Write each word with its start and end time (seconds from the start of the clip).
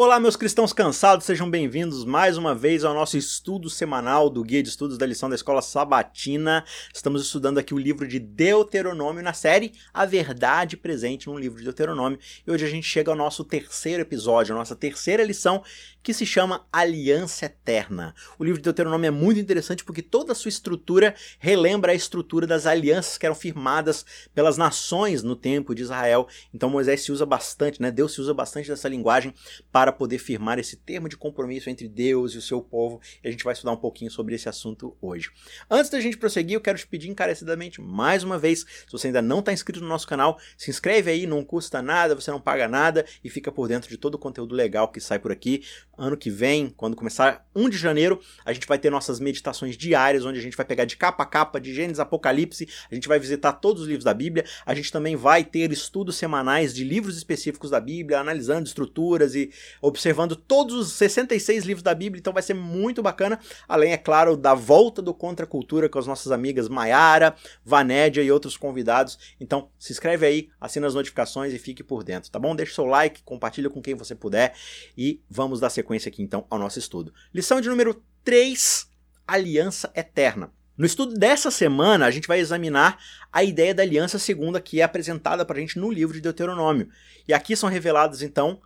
Olá, 0.00 0.20
meus 0.20 0.36
cristãos 0.36 0.72
cansados, 0.72 1.26
sejam 1.26 1.50
bem-vindos 1.50 2.04
mais 2.04 2.38
uma 2.38 2.54
vez 2.54 2.84
ao 2.84 2.94
nosso 2.94 3.18
estudo 3.18 3.68
semanal 3.68 4.30
do 4.30 4.44
Guia 4.44 4.62
de 4.62 4.68
Estudos 4.68 4.96
da 4.96 5.04
Lição 5.04 5.28
da 5.28 5.34
Escola 5.34 5.60
Sabatina. 5.60 6.64
Estamos 6.94 7.20
estudando 7.20 7.58
aqui 7.58 7.74
o 7.74 7.78
livro 7.78 8.06
de 8.06 8.20
Deuteronômio 8.20 9.24
na 9.24 9.32
série 9.32 9.72
A 9.92 10.06
Verdade 10.06 10.76
Presente 10.76 11.26
no 11.26 11.36
livro 11.36 11.58
de 11.58 11.64
Deuteronômio. 11.64 12.16
E 12.46 12.48
hoje 12.48 12.64
a 12.64 12.70
gente 12.70 12.86
chega 12.86 13.10
ao 13.10 13.16
nosso 13.16 13.42
terceiro 13.42 14.00
episódio, 14.00 14.54
a 14.54 14.58
nossa 14.58 14.76
terceira 14.76 15.24
lição, 15.24 15.64
que 16.00 16.14
se 16.14 16.24
chama 16.24 16.64
Aliança 16.72 17.46
Eterna. 17.46 18.14
O 18.38 18.44
livro 18.44 18.60
de 18.60 18.64
Deuteronômio 18.64 19.08
é 19.08 19.10
muito 19.10 19.40
interessante 19.40 19.84
porque 19.84 20.00
toda 20.00 20.30
a 20.30 20.34
sua 20.34 20.48
estrutura 20.48 21.12
relembra 21.40 21.90
a 21.90 21.94
estrutura 21.94 22.46
das 22.46 22.66
alianças 22.66 23.18
que 23.18 23.26
eram 23.26 23.34
firmadas 23.34 24.06
pelas 24.32 24.56
nações 24.56 25.24
no 25.24 25.34
tempo 25.34 25.74
de 25.74 25.82
Israel. 25.82 26.28
Então 26.54 26.70
Moisés 26.70 27.02
se 27.02 27.10
usa 27.10 27.26
bastante, 27.26 27.82
né? 27.82 27.90
Deus 27.90 28.14
se 28.14 28.20
usa 28.20 28.32
bastante 28.32 28.68
dessa 28.68 28.88
linguagem 28.88 29.34
para 29.72 29.87
para 29.88 29.92
poder 29.92 30.18
firmar 30.18 30.58
esse 30.58 30.76
termo 30.76 31.08
de 31.08 31.16
compromisso 31.16 31.70
entre 31.70 31.88
Deus 31.88 32.34
e 32.34 32.38
o 32.38 32.42
seu 32.42 32.60
povo. 32.60 33.00
E 33.24 33.28
a 33.28 33.30
gente 33.30 33.42
vai 33.42 33.54
estudar 33.54 33.72
um 33.72 33.76
pouquinho 33.76 34.10
sobre 34.10 34.34
esse 34.34 34.48
assunto 34.48 34.94
hoje. 35.00 35.30
Antes 35.70 35.90
da 35.90 35.98
gente 35.98 36.18
prosseguir, 36.18 36.54
eu 36.54 36.60
quero 36.60 36.76
te 36.76 36.86
pedir 36.86 37.08
encarecidamente, 37.08 37.80
mais 37.80 38.22
uma 38.22 38.38
vez, 38.38 38.60
se 38.60 38.92
você 38.92 39.06
ainda 39.06 39.22
não 39.22 39.38
está 39.38 39.50
inscrito 39.50 39.80
no 39.80 39.88
nosso 39.88 40.06
canal, 40.06 40.38
se 40.58 40.70
inscreve 40.70 41.10
aí, 41.10 41.26
não 41.26 41.42
custa 41.42 41.80
nada, 41.80 42.14
você 42.14 42.30
não 42.30 42.40
paga 42.40 42.68
nada 42.68 43.06
e 43.24 43.30
fica 43.30 43.50
por 43.50 43.66
dentro 43.66 43.88
de 43.88 43.96
todo 43.96 44.16
o 44.16 44.18
conteúdo 44.18 44.54
legal 44.54 44.88
que 44.88 45.00
sai 45.00 45.18
por 45.18 45.32
aqui. 45.32 45.62
Ano 45.98 46.16
que 46.16 46.30
vem, 46.30 46.72
quando 46.76 46.94
começar 46.94 47.44
1 47.56 47.68
de 47.68 47.76
janeiro, 47.76 48.20
a 48.44 48.52
gente 48.52 48.68
vai 48.68 48.78
ter 48.78 48.88
nossas 48.88 49.18
meditações 49.18 49.76
diárias, 49.76 50.24
onde 50.24 50.38
a 50.38 50.42
gente 50.42 50.56
vai 50.56 50.64
pegar 50.64 50.84
de 50.84 50.96
capa 50.96 51.24
a 51.24 51.26
capa, 51.26 51.60
de 51.60 51.74
Gênesis 51.74 51.98
Apocalipse, 51.98 52.68
a 52.88 52.94
gente 52.94 53.08
vai 53.08 53.18
visitar 53.18 53.54
todos 53.54 53.82
os 53.82 53.88
livros 53.88 54.04
da 54.04 54.14
Bíblia, 54.14 54.44
a 54.64 54.76
gente 54.76 54.92
também 54.92 55.16
vai 55.16 55.42
ter 55.42 55.72
estudos 55.72 56.14
semanais 56.14 56.72
de 56.72 56.84
livros 56.84 57.16
específicos 57.16 57.70
da 57.70 57.80
Bíblia, 57.80 58.20
analisando 58.20 58.68
estruturas 58.68 59.34
e 59.34 59.50
observando 59.82 60.36
todos 60.36 60.76
os 60.76 60.92
66 60.92 61.64
livros 61.64 61.82
da 61.82 61.96
Bíblia, 61.96 62.20
então 62.20 62.32
vai 62.32 62.44
ser 62.44 62.54
muito 62.54 63.02
bacana. 63.02 63.40
Além, 63.66 63.92
é 63.92 63.98
claro, 63.98 64.36
da 64.36 64.54
volta 64.54 65.02
do 65.02 65.12
Contra 65.12 65.46
Cultura 65.46 65.88
com 65.88 65.98
as 65.98 66.06
nossas 66.06 66.30
amigas 66.30 66.68
Maiara, 66.68 67.34
Vanédia 67.64 68.22
e 68.22 68.30
outros 68.30 68.56
convidados. 68.56 69.18
Então, 69.40 69.68
se 69.76 69.92
inscreve 69.92 70.24
aí, 70.24 70.48
assina 70.60 70.86
as 70.86 70.94
notificações 70.94 71.52
e 71.52 71.58
fique 71.58 71.82
por 71.82 72.04
dentro, 72.04 72.30
tá 72.30 72.38
bom? 72.38 72.54
Deixa 72.54 72.72
seu 72.72 72.86
like, 72.86 73.24
compartilha 73.24 73.68
com 73.68 73.82
quem 73.82 73.96
você 73.96 74.14
puder 74.14 74.54
e 74.96 75.20
vamos 75.28 75.58
dar 75.58 75.70
sequência 75.70 75.87
aqui 75.96 76.22
então 76.22 76.46
ao 76.50 76.58
nosso 76.58 76.78
estudo. 76.78 77.12
Lição 77.32 77.60
de 77.60 77.68
número 77.68 78.02
3, 78.24 78.86
Aliança 79.26 79.90
Eterna. 79.94 80.52
No 80.76 80.86
estudo 80.86 81.14
dessa 81.14 81.50
semana, 81.50 82.06
a 82.06 82.10
gente 82.10 82.28
vai 82.28 82.38
examinar 82.38 82.98
a 83.32 83.42
ideia 83.42 83.74
da 83.74 83.82
aliança 83.82 84.18
segunda 84.18 84.60
que 84.60 84.80
é 84.80 84.84
apresentada 84.84 85.44
para 85.44 85.56
a 85.56 85.60
gente 85.60 85.78
no 85.78 85.90
livro 85.90 86.14
de 86.14 86.20
Deuteronômio. 86.20 86.88
E 87.26 87.34
aqui 87.34 87.56
são 87.56 87.68
revelados, 87.68 88.22
então, 88.22 88.60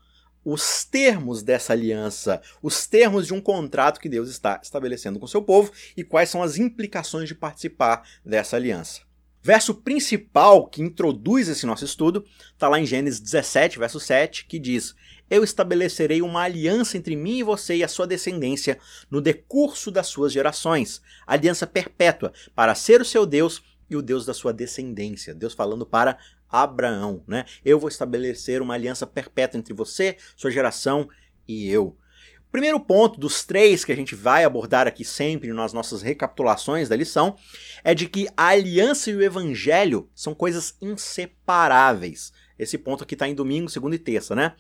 os 0.44 0.84
termos 0.84 1.42
dessa 1.42 1.72
aliança, 1.72 2.42
os 2.62 2.86
termos 2.86 3.26
de 3.26 3.32
um 3.32 3.40
contrato 3.40 3.98
que 3.98 4.08
Deus 4.08 4.28
está 4.28 4.60
estabelecendo 4.62 5.18
com 5.18 5.26
seu 5.26 5.40
povo 5.40 5.72
e 5.96 6.04
quais 6.04 6.28
são 6.28 6.42
as 6.42 6.58
implicações 6.58 7.28
de 7.28 7.34
participar 7.34 8.06
dessa 8.24 8.56
aliança. 8.56 9.00
Verso 9.42 9.74
principal 9.74 10.68
que 10.68 10.80
introduz 10.80 11.48
esse 11.48 11.66
nosso 11.66 11.84
estudo 11.84 12.24
está 12.52 12.68
lá 12.68 12.78
em 12.78 12.86
Gênesis 12.86 13.18
17, 13.18 13.78
verso 13.78 13.98
7, 13.98 14.46
que 14.46 14.56
diz: 14.56 14.94
Eu 15.28 15.42
estabelecerei 15.42 16.22
uma 16.22 16.42
aliança 16.42 16.96
entre 16.96 17.16
mim 17.16 17.38
e 17.38 17.42
você 17.42 17.76
e 17.76 17.82
a 17.82 17.88
sua 17.88 18.06
descendência 18.06 18.78
no 19.10 19.20
decurso 19.20 19.90
das 19.90 20.06
suas 20.06 20.32
gerações, 20.32 21.02
aliança 21.26 21.66
perpétua, 21.66 22.32
para 22.54 22.74
ser 22.76 23.00
o 23.00 23.04
seu 23.04 23.26
Deus 23.26 23.62
e 23.90 23.96
o 23.96 24.02
Deus 24.02 24.24
da 24.24 24.32
sua 24.32 24.52
descendência. 24.52 25.34
Deus 25.34 25.54
falando 25.54 25.84
para 25.84 26.18
Abraão, 26.48 27.24
né? 27.26 27.44
Eu 27.64 27.80
vou 27.80 27.88
estabelecer 27.88 28.62
uma 28.62 28.74
aliança 28.74 29.06
perpétua 29.08 29.58
entre 29.58 29.74
você, 29.74 30.16
sua 30.36 30.52
geração 30.52 31.08
e 31.48 31.68
eu. 31.68 31.96
Primeiro 32.52 32.78
ponto 32.78 33.18
dos 33.18 33.44
três 33.44 33.82
que 33.82 33.92
a 33.92 33.96
gente 33.96 34.14
vai 34.14 34.44
abordar 34.44 34.86
aqui 34.86 35.06
sempre 35.06 35.50
nas 35.54 35.72
nossas 35.72 36.02
recapitulações 36.02 36.86
da 36.86 36.94
lição 36.94 37.34
é 37.82 37.94
de 37.94 38.06
que 38.06 38.28
a 38.36 38.48
aliança 38.48 39.10
e 39.10 39.16
o 39.16 39.22
evangelho 39.22 40.10
são 40.14 40.34
coisas 40.34 40.76
inseparáveis. 40.82 42.30
Esse 42.58 42.76
ponto 42.76 43.04
aqui 43.04 43.14
está 43.14 43.26
em 43.26 43.34
domingo, 43.34 43.70
segunda 43.70 43.96
e 43.96 43.98
terça, 43.98 44.36
né? 44.36 44.54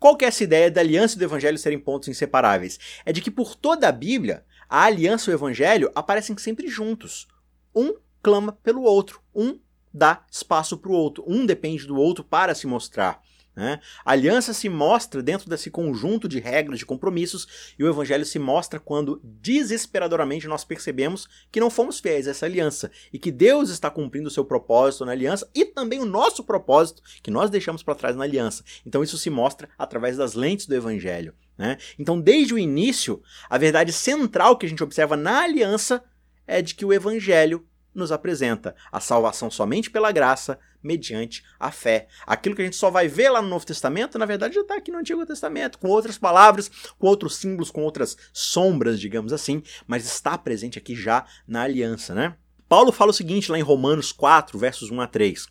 Qual 0.00 0.16
que 0.16 0.24
é 0.24 0.28
essa 0.28 0.42
ideia 0.42 0.70
da 0.70 0.80
aliança 0.80 1.16
e 1.16 1.18
do 1.18 1.24
evangelho 1.24 1.58
serem 1.58 1.78
pontos 1.78 2.08
inseparáveis? 2.08 2.80
É 3.04 3.12
de 3.12 3.20
que 3.20 3.30
por 3.30 3.54
toda 3.54 3.90
a 3.90 3.92
Bíblia, 3.92 4.42
a 4.66 4.84
aliança 4.84 5.30
e 5.30 5.34
o 5.34 5.36
evangelho 5.36 5.92
aparecem 5.94 6.34
sempre 6.38 6.66
juntos. 6.66 7.28
Um 7.76 7.94
clama 8.22 8.52
pelo 8.52 8.84
outro, 8.84 9.20
um 9.34 9.60
dá 9.92 10.24
espaço 10.32 10.78
para 10.78 10.90
o 10.90 10.94
outro. 10.94 11.22
Um 11.26 11.44
depende 11.44 11.86
do 11.86 11.96
outro 11.96 12.24
para 12.24 12.54
se 12.54 12.66
mostrar. 12.66 13.22
Né? 13.56 13.78
A 14.04 14.12
aliança 14.12 14.52
se 14.52 14.68
mostra 14.68 15.22
dentro 15.22 15.48
desse 15.48 15.70
conjunto 15.70 16.26
de 16.26 16.40
regras, 16.40 16.78
de 16.78 16.86
compromissos, 16.86 17.74
e 17.78 17.84
o 17.84 17.88
evangelho 17.88 18.24
se 18.24 18.38
mostra 18.38 18.80
quando 18.80 19.20
desesperadoramente 19.22 20.48
nós 20.48 20.64
percebemos 20.64 21.28
que 21.52 21.60
não 21.60 21.70
fomos 21.70 22.00
fiéis 22.00 22.26
a 22.26 22.32
essa 22.32 22.46
aliança 22.46 22.90
e 23.12 23.18
que 23.18 23.30
Deus 23.30 23.70
está 23.70 23.88
cumprindo 23.90 24.28
o 24.28 24.30
seu 24.30 24.44
propósito 24.44 25.04
na 25.04 25.12
aliança 25.12 25.48
e 25.54 25.64
também 25.64 26.00
o 26.00 26.04
nosso 26.04 26.42
propósito 26.42 27.02
que 27.22 27.30
nós 27.30 27.50
deixamos 27.50 27.82
para 27.82 27.94
trás 27.94 28.16
na 28.16 28.24
aliança. 28.24 28.64
Então 28.84 29.02
isso 29.02 29.16
se 29.16 29.30
mostra 29.30 29.68
através 29.78 30.16
das 30.16 30.34
lentes 30.34 30.66
do 30.66 30.74
evangelho. 30.74 31.34
Né? 31.56 31.78
Então, 31.98 32.20
desde 32.20 32.52
o 32.52 32.58
início, 32.58 33.22
a 33.48 33.56
verdade 33.56 33.92
central 33.92 34.56
que 34.56 34.66
a 34.66 34.68
gente 34.68 34.82
observa 34.82 35.16
na 35.16 35.42
aliança 35.42 36.02
é 36.46 36.60
de 36.60 36.74
que 36.74 36.84
o 36.84 36.92
evangelho 36.92 37.64
nos 37.94 38.10
apresenta 38.10 38.74
a 38.90 39.00
salvação 39.00 39.50
somente 39.50 39.90
pela 39.90 40.12
graça, 40.12 40.58
mediante 40.82 41.42
a 41.58 41.70
fé. 41.70 42.08
Aquilo 42.26 42.54
que 42.54 42.62
a 42.62 42.64
gente 42.64 42.76
só 42.76 42.90
vai 42.90 43.08
ver 43.08 43.30
lá 43.30 43.40
no 43.40 43.48
Novo 43.48 43.64
Testamento, 43.64 44.18
na 44.18 44.26
verdade 44.26 44.54
já 44.54 44.60
está 44.60 44.76
aqui 44.76 44.90
no 44.90 44.98
Antigo 44.98 45.24
Testamento, 45.24 45.78
com 45.78 45.88
outras 45.88 46.18
palavras, 46.18 46.70
com 46.98 47.06
outros 47.06 47.36
símbolos, 47.36 47.70
com 47.70 47.82
outras 47.82 48.16
sombras, 48.32 49.00
digamos 49.00 49.32
assim, 49.32 49.62
mas 49.86 50.04
está 50.04 50.36
presente 50.36 50.78
aqui 50.78 50.94
já 50.94 51.24
na 51.46 51.62
aliança, 51.62 52.14
né? 52.14 52.36
Paulo 52.68 52.92
fala 52.92 53.10
o 53.10 53.14
seguinte 53.14 53.50
lá 53.50 53.58
em 53.58 53.62
Romanos 53.62 54.12
4, 54.12 54.58
versos 54.58 54.90
1 54.90 55.00
a 55.00 55.06
3. 55.06 55.46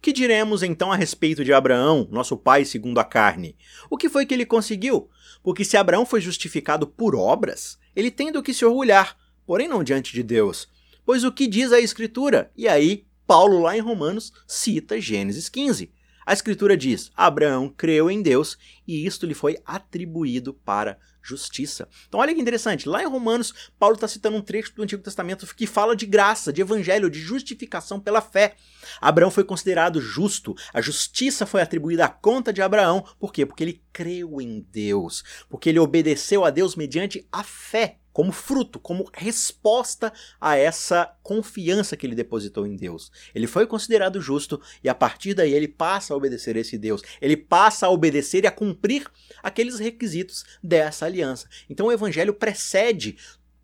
Que 0.00 0.12
diremos 0.12 0.62
então 0.62 0.92
a 0.92 0.96
respeito 0.96 1.44
de 1.44 1.52
Abraão, 1.52 2.06
nosso 2.10 2.36
pai 2.36 2.64
segundo 2.64 2.98
a 2.98 3.04
carne? 3.04 3.56
O 3.90 3.96
que 3.96 4.08
foi 4.08 4.24
que 4.24 4.34
ele 4.34 4.46
conseguiu? 4.46 5.10
Porque 5.42 5.64
se 5.64 5.76
Abraão 5.76 6.06
foi 6.06 6.20
justificado 6.20 6.86
por 6.86 7.16
obras, 7.16 7.78
ele 7.96 8.10
tem 8.10 8.30
do 8.30 8.42
que 8.42 8.54
se 8.54 8.64
orgulhar, 8.64 9.16
porém 9.46 9.66
não 9.66 9.82
diante 9.82 10.12
de 10.12 10.22
Deus 10.22 10.68
Pois 11.08 11.24
o 11.24 11.32
que 11.32 11.46
diz 11.46 11.72
a 11.72 11.80
Escritura? 11.80 12.52
E 12.54 12.68
aí, 12.68 13.06
Paulo, 13.26 13.62
lá 13.62 13.74
em 13.74 13.80
Romanos, 13.80 14.30
cita 14.46 15.00
Gênesis 15.00 15.48
15. 15.48 15.90
A 16.26 16.34
Escritura 16.34 16.76
diz: 16.76 17.10
Abraão 17.16 17.70
creu 17.70 18.10
em 18.10 18.20
Deus 18.20 18.58
e 18.86 19.06
isto 19.06 19.24
lhe 19.24 19.32
foi 19.32 19.56
atribuído 19.64 20.52
para 20.52 20.98
justiça. 21.22 21.88
Então, 22.06 22.20
olha 22.20 22.34
que 22.34 22.40
interessante. 22.42 22.86
Lá 22.86 23.02
em 23.02 23.06
Romanos, 23.06 23.70
Paulo 23.78 23.94
está 23.94 24.06
citando 24.06 24.36
um 24.36 24.42
trecho 24.42 24.74
do 24.74 24.82
Antigo 24.82 25.02
Testamento 25.02 25.46
que 25.56 25.66
fala 25.66 25.96
de 25.96 26.04
graça, 26.04 26.52
de 26.52 26.60
evangelho, 26.60 27.08
de 27.08 27.20
justificação 27.20 27.98
pela 27.98 28.20
fé. 28.20 28.56
Abraão 29.00 29.30
foi 29.30 29.44
considerado 29.44 30.02
justo, 30.02 30.54
a 30.74 30.82
justiça 30.82 31.46
foi 31.46 31.62
atribuída 31.62 32.04
à 32.04 32.08
conta 32.10 32.52
de 32.52 32.60
Abraão. 32.60 33.02
Por 33.18 33.32
quê? 33.32 33.46
Porque 33.46 33.64
ele 33.64 33.82
creu 33.98 34.40
em 34.40 34.64
Deus, 34.70 35.24
porque 35.50 35.68
ele 35.68 35.80
obedeceu 35.80 36.44
a 36.44 36.50
Deus 36.50 36.76
mediante 36.76 37.26
a 37.32 37.42
fé 37.42 37.98
como 38.12 38.30
fruto, 38.30 38.78
como 38.78 39.08
resposta 39.12 40.12
a 40.40 40.56
essa 40.56 41.12
confiança 41.20 41.96
que 41.96 42.06
ele 42.06 42.14
depositou 42.14 42.64
em 42.64 42.76
Deus. 42.76 43.10
Ele 43.34 43.48
foi 43.48 43.66
considerado 43.66 44.20
justo 44.20 44.60
e 44.82 44.88
a 44.88 44.94
partir 44.94 45.34
daí 45.34 45.52
ele 45.52 45.68
passa 45.68 46.14
a 46.14 46.16
obedecer 46.16 46.56
a 46.56 46.60
esse 46.60 46.78
Deus. 46.78 47.02
Ele 47.20 47.36
passa 47.36 47.86
a 47.86 47.90
obedecer 47.90 48.44
e 48.44 48.46
a 48.46 48.52
cumprir 48.52 49.08
aqueles 49.42 49.80
requisitos 49.80 50.44
dessa 50.62 51.06
aliança. 51.06 51.48
Então 51.68 51.86
o 51.86 51.92
evangelho 51.92 52.34
precede 52.34 53.16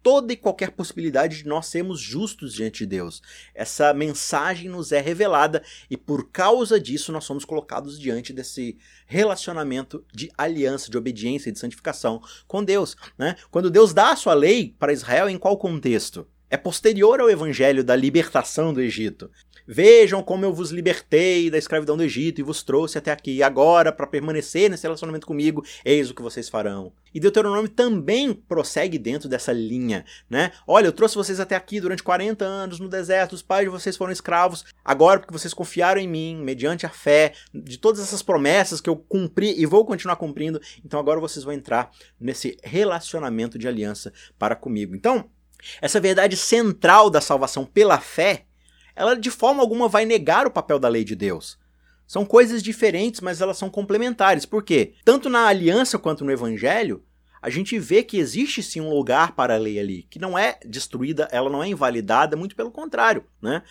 toda 0.05 0.35
e 0.35 0.37
qualquer 0.37 0.73
possibilidade 0.73 1.39
de 1.39 1.49
nós 1.49 1.65
sermos 1.67 1.99
justos 1.99 2.53
diante 2.53 2.81
de 2.81 2.87
Deus. 2.87 3.23
Essa 3.55 3.95
mensagem 3.95 4.69
nos 4.69 4.93
é 4.93 5.01
revelada 5.01 5.65
e 5.91 5.97
por 5.97 6.31
causa 6.31 6.79
disso 6.79 7.11
nós 7.11 7.25
somos 7.25 7.45
colocados 7.45 7.99
diante 7.99 8.31
desse 8.31 8.77
relacionamento 9.07 10.05
de 10.13 10.31
aliança, 10.37 10.91
de 10.91 10.99
obediência 10.99 11.49
e 11.49 11.53
de 11.53 11.59
santificação 11.59 12.21
com 12.47 12.63
Deus. 12.63 12.95
Né? 13.17 13.35
Quando 13.51 13.71
Deus 13.71 13.95
dá 13.95 14.13
a 14.13 14.17
sua 14.17 14.35
lei 14.35 14.77
para 14.79 14.93
Israel, 14.93 15.27
em 15.27 15.39
qual 15.39 15.57
contexto? 15.57 16.29
É 16.51 16.57
posterior 16.57 17.21
ao 17.21 17.31
evangelho 17.31 17.83
da 17.83 17.97
libertação 17.97 18.73
do 18.73 18.81
Egito. 18.81 19.31
Vejam 19.67 20.23
como 20.23 20.45
eu 20.45 20.53
vos 20.53 20.71
libertei 20.71 21.51
da 21.51 21.57
escravidão 21.57 21.97
do 21.97 22.03
Egito 22.03 22.39
e 22.39 22.45
vos 22.45 22.63
trouxe 22.63 22.99
até 22.99 23.11
aqui. 23.11 23.43
Agora, 23.43 23.91
para 23.91 24.07
permanecer 24.07 24.69
nesse 24.69 24.83
relacionamento 24.83 25.27
comigo, 25.27 25.65
eis 25.83 26.11
o 26.11 26.15
que 26.15 26.21
vocês 26.21 26.51
farão. 26.51 26.93
E 27.15 27.21
Deuteronômio 27.21 27.69
também 27.69 28.35
prossegue 28.35 28.99
dentro 28.99 29.27
dessa 29.27 29.53
linha, 29.53 30.05
né? 30.29 30.53
Olha, 30.67 30.89
eu 30.89 30.93
trouxe 30.93 31.15
vocês 31.15 31.41
até 31.41 31.57
aqui 31.57 31.81
durante 31.81 32.03
40 32.03 32.45
anos 32.45 32.79
no 32.79 32.89
deserto, 32.89 33.33
os 33.33 33.43
pais 33.43 33.65
de 33.65 33.71
vocês 33.71 33.97
foram 33.97 34.13
escravos. 34.13 34.65
Agora, 34.85 35.21
porque 35.21 35.33
vocês 35.33 35.55
confiaram 35.55 36.01
em 36.01 36.09
mim, 36.09 36.37
mediante 36.37 36.85
a 36.85 36.91
fé, 36.91 37.33
de 37.55 37.79
todas 37.79 38.03
essas 38.03 38.21
promessas 38.21 38.81
que 38.83 38.91
eu 38.91 38.97
cumpri 38.97 39.55
e 39.59 39.65
vou 39.65 39.87
continuar 39.87 40.17
cumprindo, 40.17 40.61
então 40.85 41.01
agora 41.01 41.21
vocês 41.21 41.45
vão 41.45 41.55
entrar 41.55 41.91
nesse 42.21 42.59
relacionamento 42.63 43.59
de 43.59 43.67
aliança 43.67 44.13
para 44.39 44.57
comigo. 44.57 44.95
Então, 44.95 45.31
essa 45.81 46.01
verdade 46.01 46.37
central 46.37 47.11
da 47.11 47.21
salvação 47.21 47.65
pela 47.65 47.99
fé 47.99 48.47
ela 48.97 49.15
de 49.15 49.31
forma 49.31 49.61
alguma 49.61 49.89
vai 49.89 50.05
negar 50.05 50.47
o 50.47 50.51
papel 50.51 50.79
da 50.79 50.89
lei 50.89 51.05
de 51.05 51.17
Deus. 51.17 51.59
São 52.07 52.25
coisas 52.25 52.63
diferentes, 52.63 53.21
mas 53.21 53.41
elas 53.41 53.57
são 53.57 53.71
complementares. 53.71 54.45
Por 54.45 54.63
quê? 54.63 54.95
Tanto 55.05 55.29
na 55.29 55.47
aliança 55.47 55.99
quanto 55.99 56.25
no 56.25 56.31
evangelho, 56.31 57.03
a 57.41 57.51
gente 57.51 57.79
vê 57.79 58.03
que 58.03 58.19
existe 58.19 58.63
sim 58.63 58.81
um 58.81 58.91
lugar 58.91 59.33
para 59.33 59.55
a 59.55 59.59
lei 59.59 59.79
ali, 59.79 60.07
que 60.09 60.19
não 60.19 60.39
é 60.39 60.59
destruída, 60.65 61.29
ela 61.33 61.51
não 61.51 61.63
é 61.63 61.69
invalidada, 61.69 62.37
muito 62.37 62.55
pelo 62.55 62.71
contrário, 62.71 63.25
né? 63.41 63.63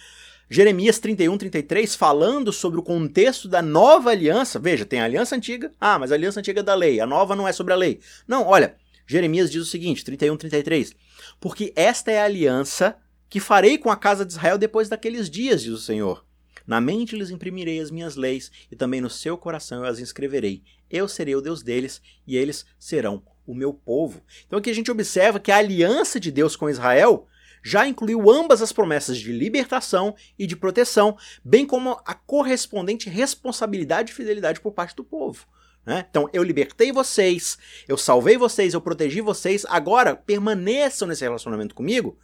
Jeremias 0.49 0.99
31, 0.99 1.37
33, 1.37 1.95
falando 1.95 2.51
sobre 2.51 2.79
o 2.79 2.83
contexto 2.83 3.47
da 3.47 3.61
nova 3.61 4.11
aliança. 4.11 4.59
Veja, 4.59 4.85
tem 4.85 4.99
a 4.99 5.05
aliança 5.05 5.35
antiga. 5.35 5.71
Ah, 5.79 5.97
mas 5.97 6.11
a 6.11 6.15
aliança 6.15 6.39
antiga 6.39 6.59
é 6.59 6.63
da 6.63 6.75
lei. 6.75 6.99
A 6.99 7.07
nova 7.07 7.35
não 7.35 7.47
é 7.47 7.51
sobre 7.51 7.73
a 7.73 7.75
lei. 7.75 8.01
Não, 8.27 8.45
olha. 8.45 8.75
Jeremias 9.05 9.51
diz 9.51 9.61
o 9.61 9.69
seguinte, 9.69 10.03
31, 10.03 10.37
33. 10.37 10.95
Porque 11.39 11.73
esta 11.75 12.11
é 12.11 12.21
a 12.21 12.25
aliança 12.25 12.97
que 13.29 13.39
farei 13.39 13.77
com 13.77 13.89
a 13.89 13.97
casa 13.97 14.25
de 14.25 14.33
Israel 14.33 14.57
depois 14.57 14.89
daqueles 14.89 15.29
dias, 15.29 15.61
diz 15.63 15.73
o 15.73 15.77
Senhor. 15.77 16.25
Na 16.65 16.79
mente 16.79 17.15
lhes 17.15 17.29
imprimirei 17.29 17.79
as 17.79 17.91
minhas 17.91 18.15
leis, 18.15 18.51
e 18.71 18.75
também 18.75 19.01
no 19.01 19.09
seu 19.09 19.37
coração 19.37 19.79
eu 19.79 19.85
as 19.85 19.99
inscreverei. 19.99 20.63
Eu 20.89 21.07
serei 21.07 21.35
o 21.35 21.41
Deus 21.41 21.61
deles, 21.61 22.01
e 22.25 22.37
eles 22.37 22.65
serão 22.79 23.23
o 23.45 23.53
meu 23.53 23.73
povo. 23.73 24.21
Então 24.45 24.59
aqui 24.59 24.69
a 24.69 24.73
gente 24.75 24.91
observa 24.91 25.39
que 25.39 25.51
a 25.51 25.57
aliança 25.57 26.19
de 26.19 26.31
Deus 26.31 26.55
com 26.55 26.69
Israel 26.69 27.27
já 27.63 27.87
incluiu 27.87 28.29
ambas 28.29 28.61
as 28.61 28.73
promessas 28.73 29.17
de 29.17 29.31
libertação 29.31 30.15
e 30.37 30.45
de 30.45 30.55
proteção, 30.55 31.17
bem 31.43 31.65
como 31.65 31.99
a 32.05 32.13
correspondente 32.13 33.09
responsabilidade 33.09 34.11
e 34.11 34.15
fidelidade 34.15 34.59
por 34.59 34.73
parte 34.73 34.95
do 34.95 35.03
povo. 35.03 35.47
Né? 35.85 36.05
Então, 36.09 36.29
eu 36.31 36.43
libertei 36.43 36.91
vocês, 36.91 37.57
eu 37.87 37.97
salvei 37.97 38.37
vocês, 38.37 38.73
eu 38.73 38.81
protegi 38.81 39.21
vocês, 39.21 39.65
agora 39.67 40.15
permaneçam 40.15 41.07
nesse 41.07 41.23
relacionamento 41.23 41.75
comigo, 41.75 42.17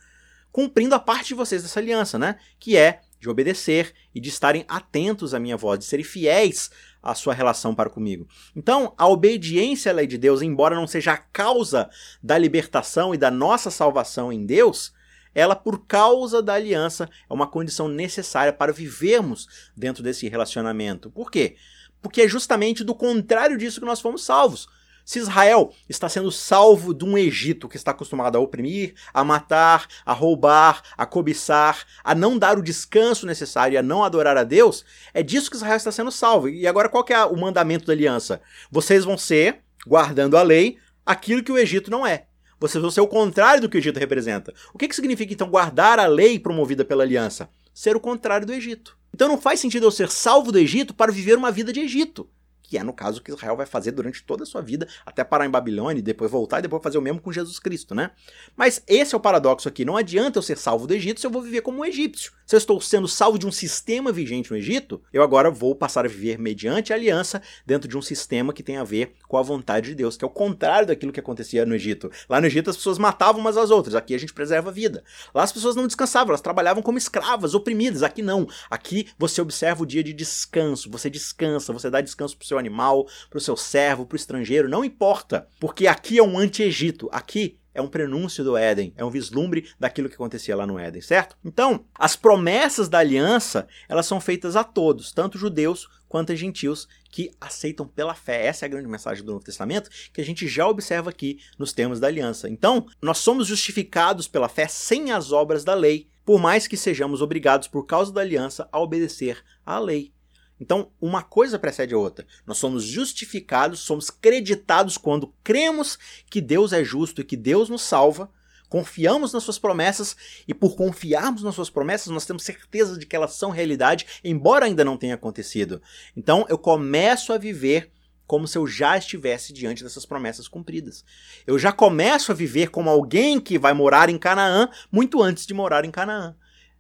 cumprindo 0.51 0.95
a 0.95 0.99
parte 0.99 1.29
de 1.29 1.33
vocês 1.35 1.61
dessa 1.61 1.79
aliança, 1.79 2.17
né? 2.17 2.37
que 2.57 2.77
é 2.77 3.01
de 3.19 3.29
obedecer 3.29 3.93
e 4.15 4.19
de 4.19 4.29
estarem 4.29 4.63
atentos 4.67 5.33
à 5.33 5.39
minha 5.39 5.57
voz, 5.57 5.79
de 5.79 5.85
serem 5.85 6.05
fiéis 6.05 6.71
à 7.03 7.13
sua 7.13 7.33
relação 7.33 7.75
para 7.75 7.89
comigo. 7.89 8.27
Então, 8.55 8.93
a 8.97 9.07
obediência 9.07 9.91
à 9.91 9.95
lei 9.95 10.07
de 10.07 10.17
Deus, 10.17 10.41
embora 10.41 10.75
não 10.75 10.87
seja 10.87 11.13
a 11.13 11.17
causa 11.17 11.89
da 12.23 12.37
libertação 12.37 13.13
e 13.13 13.17
da 13.17 13.29
nossa 13.29 13.69
salvação 13.69 14.31
em 14.31 14.45
Deus, 14.45 14.93
ela, 15.33 15.55
por 15.55 15.85
causa 15.85 16.41
da 16.41 16.53
aliança, 16.53 17.09
é 17.29 17.33
uma 17.33 17.47
condição 17.47 17.87
necessária 17.87 18.51
para 18.51 18.73
vivermos 18.73 19.47
dentro 19.75 20.01
desse 20.01 20.27
relacionamento. 20.27 21.11
Por 21.11 21.29
quê? 21.29 21.55
Porque 22.01 22.21
é 22.21 22.27
justamente 22.27 22.83
do 22.83 22.95
contrário 22.95 23.57
disso 23.57 23.79
que 23.79 23.85
nós 23.85 24.01
fomos 24.01 24.23
salvos. 24.23 24.67
Se 25.09 25.17
Israel 25.17 25.73
está 25.89 26.07
sendo 26.07 26.31
salvo 26.31 26.93
de 26.93 27.03
um 27.03 27.17
Egito 27.17 27.67
que 27.67 27.77
está 27.77 27.89
acostumado 27.89 28.37
a 28.37 28.39
oprimir, 28.39 28.93
a 29.11 29.23
matar, 29.23 29.87
a 30.05 30.13
roubar, 30.13 30.83
a 30.95 31.03
cobiçar, 31.03 31.83
a 32.03 32.13
não 32.13 32.37
dar 32.37 32.59
o 32.59 32.61
descanso 32.61 33.25
necessário 33.25 33.73
e 33.73 33.77
a 33.77 33.81
não 33.81 34.03
adorar 34.03 34.37
a 34.37 34.43
Deus, 34.43 34.85
é 35.11 35.23
disso 35.23 35.49
que 35.49 35.55
Israel 35.55 35.77
está 35.77 35.91
sendo 35.91 36.11
salvo. 36.11 36.47
E 36.47 36.67
agora 36.67 36.87
qual 36.87 37.03
é 37.09 37.25
o 37.25 37.35
mandamento 37.35 37.87
da 37.87 37.93
aliança? 37.93 38.39
Vocês 38.69 39.03
vão 39.03 39.17
ser, 39.17 39.61
guardando 39.87 40.37
a 40.37 40.43
lei, 40.43 40.77
aquilo 41.03 41.43
que 41.43 41.51
o 41.51 41.57
Egito 41.57 41.89
não 41.89 42.05
é. 42.05 42.27
Vocês 42.59 42.79
vão 42.79 42.91
ser 42.91 43.01
o 43.01 43.07
contrário 43.07 43.61
do 43.61 43.69
que 43.69 43.77
o 43.77 43.79
Egito 43.79 43.99
representa. 43.99 44.53
O 44.73 44.77
que, 44.77 44.87
que 44.87 44.95
significa, 44.95 45.33
então, 45.33 45.49
guardar 45.49 45.97
a 45.97 46.05
lei 46.05 46.37
promovida 46.37 46.85
pela 46.85 47.03
aliança? 47.03 47.49
Ser 47.79 47.95
o 47.95 47.99
contrário 48.01 48.45
do 48.45 48.51
Egito. 48.51 48.97
Então 49.15 49.29
não 49.29 49.37
faz 49.37 49.57
sentido 49.57 49.85
eu 49.85 49.91
ser 49.91 50.11
salvo 50.11 50.51
do 50.51 50.59
Egito 50.59 50.93
para 50.93 51.13
viver 51.13 51.37
uma 51.37 51.49
vida 51.49 51.71
de 51.71 51.79
Egito 51.79 52.29
que 52.69 52.77
é 52.77 52.83
no 52.83 52.93
caso 52.93 53.21
que 53.21 53.31
Israel 53.31 53.57
vai 53.57 53.65
fazer 53.65 53.91
durante 53.91 54.21
toda 54.21 54.43
a 54.43 54.45
sua 54.45 54.61
vida, 54.61 54.87
até 55.03 55.23
parar 55.23 55.47
em 55.47 55.49
Babilônia 55.49 55.99
e 55.99 56.03
depois 56.03 56.29
voltar 56.29 56.59
e 56.59 56.61
depois 56.61 56.83
fazer 56.83 56.99
o 56.99 57.01
mesmo 57.01 57.19
com 57.19 57.31
Jesus 57.31 57.57
Cristo, 57.57 57.95
né? 57.95 58.11
Mas 58.55 58.83
esse 58.87 59.15
é 59.15 59.17
o 59.17 59.19
paradoxo 59.19 59.67
aqui. 59.67 59.83
Não 59.83 59.97
adianta 59.97 60.37
eu 60.37 60.43
ser 60.43 60.55
salvo 60.55 60.85
do 60.85 60.93
Egito 60.93 61.19
se 61.19 61.25
eu 61.25 61.31
vou 61.31 61.41
viver 61.41 61.61
como 61.61 61.79
um 61.79 61.85
egípcio. 61.85 62.31
Se 62.45 62.55
eu 62.55 62.57
estou 62.57 62.79
sendo 62.79 63.07
salvo 63.07 63.39
de 63.39 63.47
um 63.47 63.51
sistema 63.51 64.11
vigente 64.11 64.51
no 64.51 64.57
Egito, 64.57 65.01
eu 65.11 65.23
agora 65.23 65.49
vou 65.49 65.75
passar 65.75 66.05
a 66.05 66.07
viver 66.07 66.37
mediante 66.37 66.93
aliança 66.93 67.41
dentro 67.65 67.87
de 67.87 67.97
um 67.97 68.01
sistema 68.01 68.53
que 68.53 68.61
tem 68.61 68.77
a 68.77 68.83
ver 68.83 69.13
com 69.27 69.37
a 69.37 69.41
vontade 69.41 69.89
de 69.89 69.95
Deus, 69.95 70.15
que 70.15 70.23
é 70.23 70.27
o 70.27 70.31
contrário 70.31 70.87
daquilo 70.87 71.11
que 71.11 71.19
acontecia 71.19 71.65
no 71.65 71.73
Egito. 71.75 72.11
Lá 72.29 72.39
no 72.39 72.47
Egito 72.47 72.69
as 72.69 72.77
pessoas 72.77 72.97
matavam 72.97 73.41
umas 73.41 73.57
às 73.57 73.71
outras, 73.71 73.95
aqui 73.95 74.13
a 74.13 74.17
gente 74.19 74.33
preserva 74.33 74.69
a 74.69 74.73
vida. 74.73 75.03
Lá 75.33 75.43
as 75.43 75.51
pessoas 75.51 75.75
não 75.75 75.87
descansavam, 75.87 76.29
elas 76.29 76.41
trabalhavam 76.41 76.83
como 76.83 76.97
escravas, 76.97 77.55
oprimidas. 77.55 78.03
Aqui 78.03 78.21
não. 78.21 78.47
Aqui 78.69 79.07
você 79.17 79.41
observa 79.41 79.83
o 79.83 79.85
dia 79.85 80.03
de 80.03 80.13
descanso, 80.13 80.89
você 80.89 81.09
descansa, 81.09 81.73
você 81.73 81.89
dá 81.89 82.01
descanso 82.01 82.37
pro 82.37 82.47
seu 82.47 82.58
animal, 82.59 83.07
pro 83.29 83.39
seu 83.39 83.55
servo, 83.55 84.05
pro 84.05 84.15
estrangeiro, 84.15 84.69
não 84.69 84.83
importa, 84.83 85.47
porque 85.59 85.87
aqui 85.87 86.19
é 86.19 86.23
um 86.23 86.37
anti-Egito. 86.37 87.09
Aqui 87.11 87.57
é 87.73 87.81
um 87.81 87.87
prenúncio 87.87 88.43
do 88.43 88.57
Éden, 88.57 88.93
é 88.97 89.05
um 89.05 89.09
vislumbre 89.09 89.69
daquilo 89.79 90.09
que 90.09 90.15
acontecia 90.15 90.55
lá 90.55 90.67
no 90.67 90.77
Éden, 90.77 91.01
certo? 91.01 91.37
Então, 91.43 91.85
as 91.97 92.15
promessas 92.15 92.89
da 92.89 92.99
aliança, 92.99 93.67
elas 93.87 94.05
são 94.05 94.19
feitas 94.19 94.55
a 94.55 94.63
todos, 94.63 95.11
tanto 95.11 95.37
judeus 95.37 95.87
quanto 96.07 96.35
gentios 96.35 96.87
que 97.11 97.31
aceitam 97.39 97.87
pela 97.87 98.15
fé. 98.15 98.45
Essa 98.45 98.65
é 98.65 98.67
a 98.67 98.69
grande 98.69 98.87
mensagem 98.87 99.23
do 99.23 99.31
Novo 99.31 99.45
Testamento, 99.45 99.89
que 100.11 100.19
a 100.19 100.25
gente 100.25 100.47
já 100.47 100.67
observa 100.67 101.09
aqui 101.09 101.39
nos 101.57 101.71
termos 101.71 101.99
da 101.99 102.07
aliança. 102.07 102.49
Então, 102.49 102.85
nós 103.01 103.19
somos 103.19 103.47
justificados 103.47 104.27
pela 104.27 104.49
fé 104.49 104.67
sem 104.67 105.11
as 105.11 105.31
obras 105.31 105.63
da 105.63 105.73
lei, 105.73 106.09
por 106.25 106.39
mais 106.39 106.67
que 106.67 106.77
sejamos 106.77 107.21
obrigados 107.21 107.67
por 107.67 107.85
causa 107.85 108.11
da 108.11 108.21
aliança 108.21 108.67
a 108.71 108.79
obedecer 108.79 109.43
à 109.65 109.79
lei. 109.79 110.11
Então, 110.59 110.91
uma 110.99 111.23
coisa 111.23 111.57
precede 111.57 111.93
a 111.93 111.97
outra. 111.97 112.25
Nós 112.45 112.57
somos 112.57 112.83
justificados, 112.83 113.79
somos 113.79 114.09
creditados 114.09 114.97
quando 114.97 115.33
cremos 115.43 115.97
que 116.29 116.41
Deus 116.41 116.73
é 116.73 116.83
justo 116.83 117.21
e 117.21 117.23
que 117.23 117.37
Deus 117.37 117.69
nos 117.69 117.81
salva, 117.81 118.29
confiamos 118.67 119.33
nas 119.33 119.43
suas 119.43 119.57
promessas 119.57 120.15
e 120.47 120.53
por 120.53 120.75
confiarmos 120.75 121.41
nas 121.43 121.55
suas 121.55 121.69
promessas, 121.69 122.07
nós 122.07 122.25
temos 122.25 122.43
certeza 122.43 122.97
de 122.97 123.05
que 123.05 123.15
elas 123.15 123.33
são 123.33 123.49
realidade, 123.49 124.05
embora 124.23 124.65
ainda 124.65 124.85
não 124.85 124.97
tenha 124.97 125.15
acontecido. 125.15 125.81
Então, 126.15 126.45
eu 126.49 126.57
começo 126.57 127.33
a 127.33 127.37
viver 127.37 127.91
como 128.27 128.47
se 128.47 128.59
eu 128.59 128.67
já 128.67 128.95
estivesse 128.95 129.51
diante 129.51 129.83
dessas 129.83 130.05
promessas 130.05 130.47
cumpridas. 130.47 131.03
Eu 131.47 131.57
já 131.57 131.71
começo 131.71 132.31
a 132.31 132.35
viver 132.35 132.69
como 132.69 132.87
alguém 132.87 133.39
que 133.39 133.57
vai 133.57 133.73
morar 133.73 134.07
em 134.07 134.19
Canaã 134.19 134.69
muito 134.91 135.23
antes 135.23 135.47
de 135.47 135.53
morar 135.53 135.83
em 135.83 135.89
Canaã. 135.89 136.35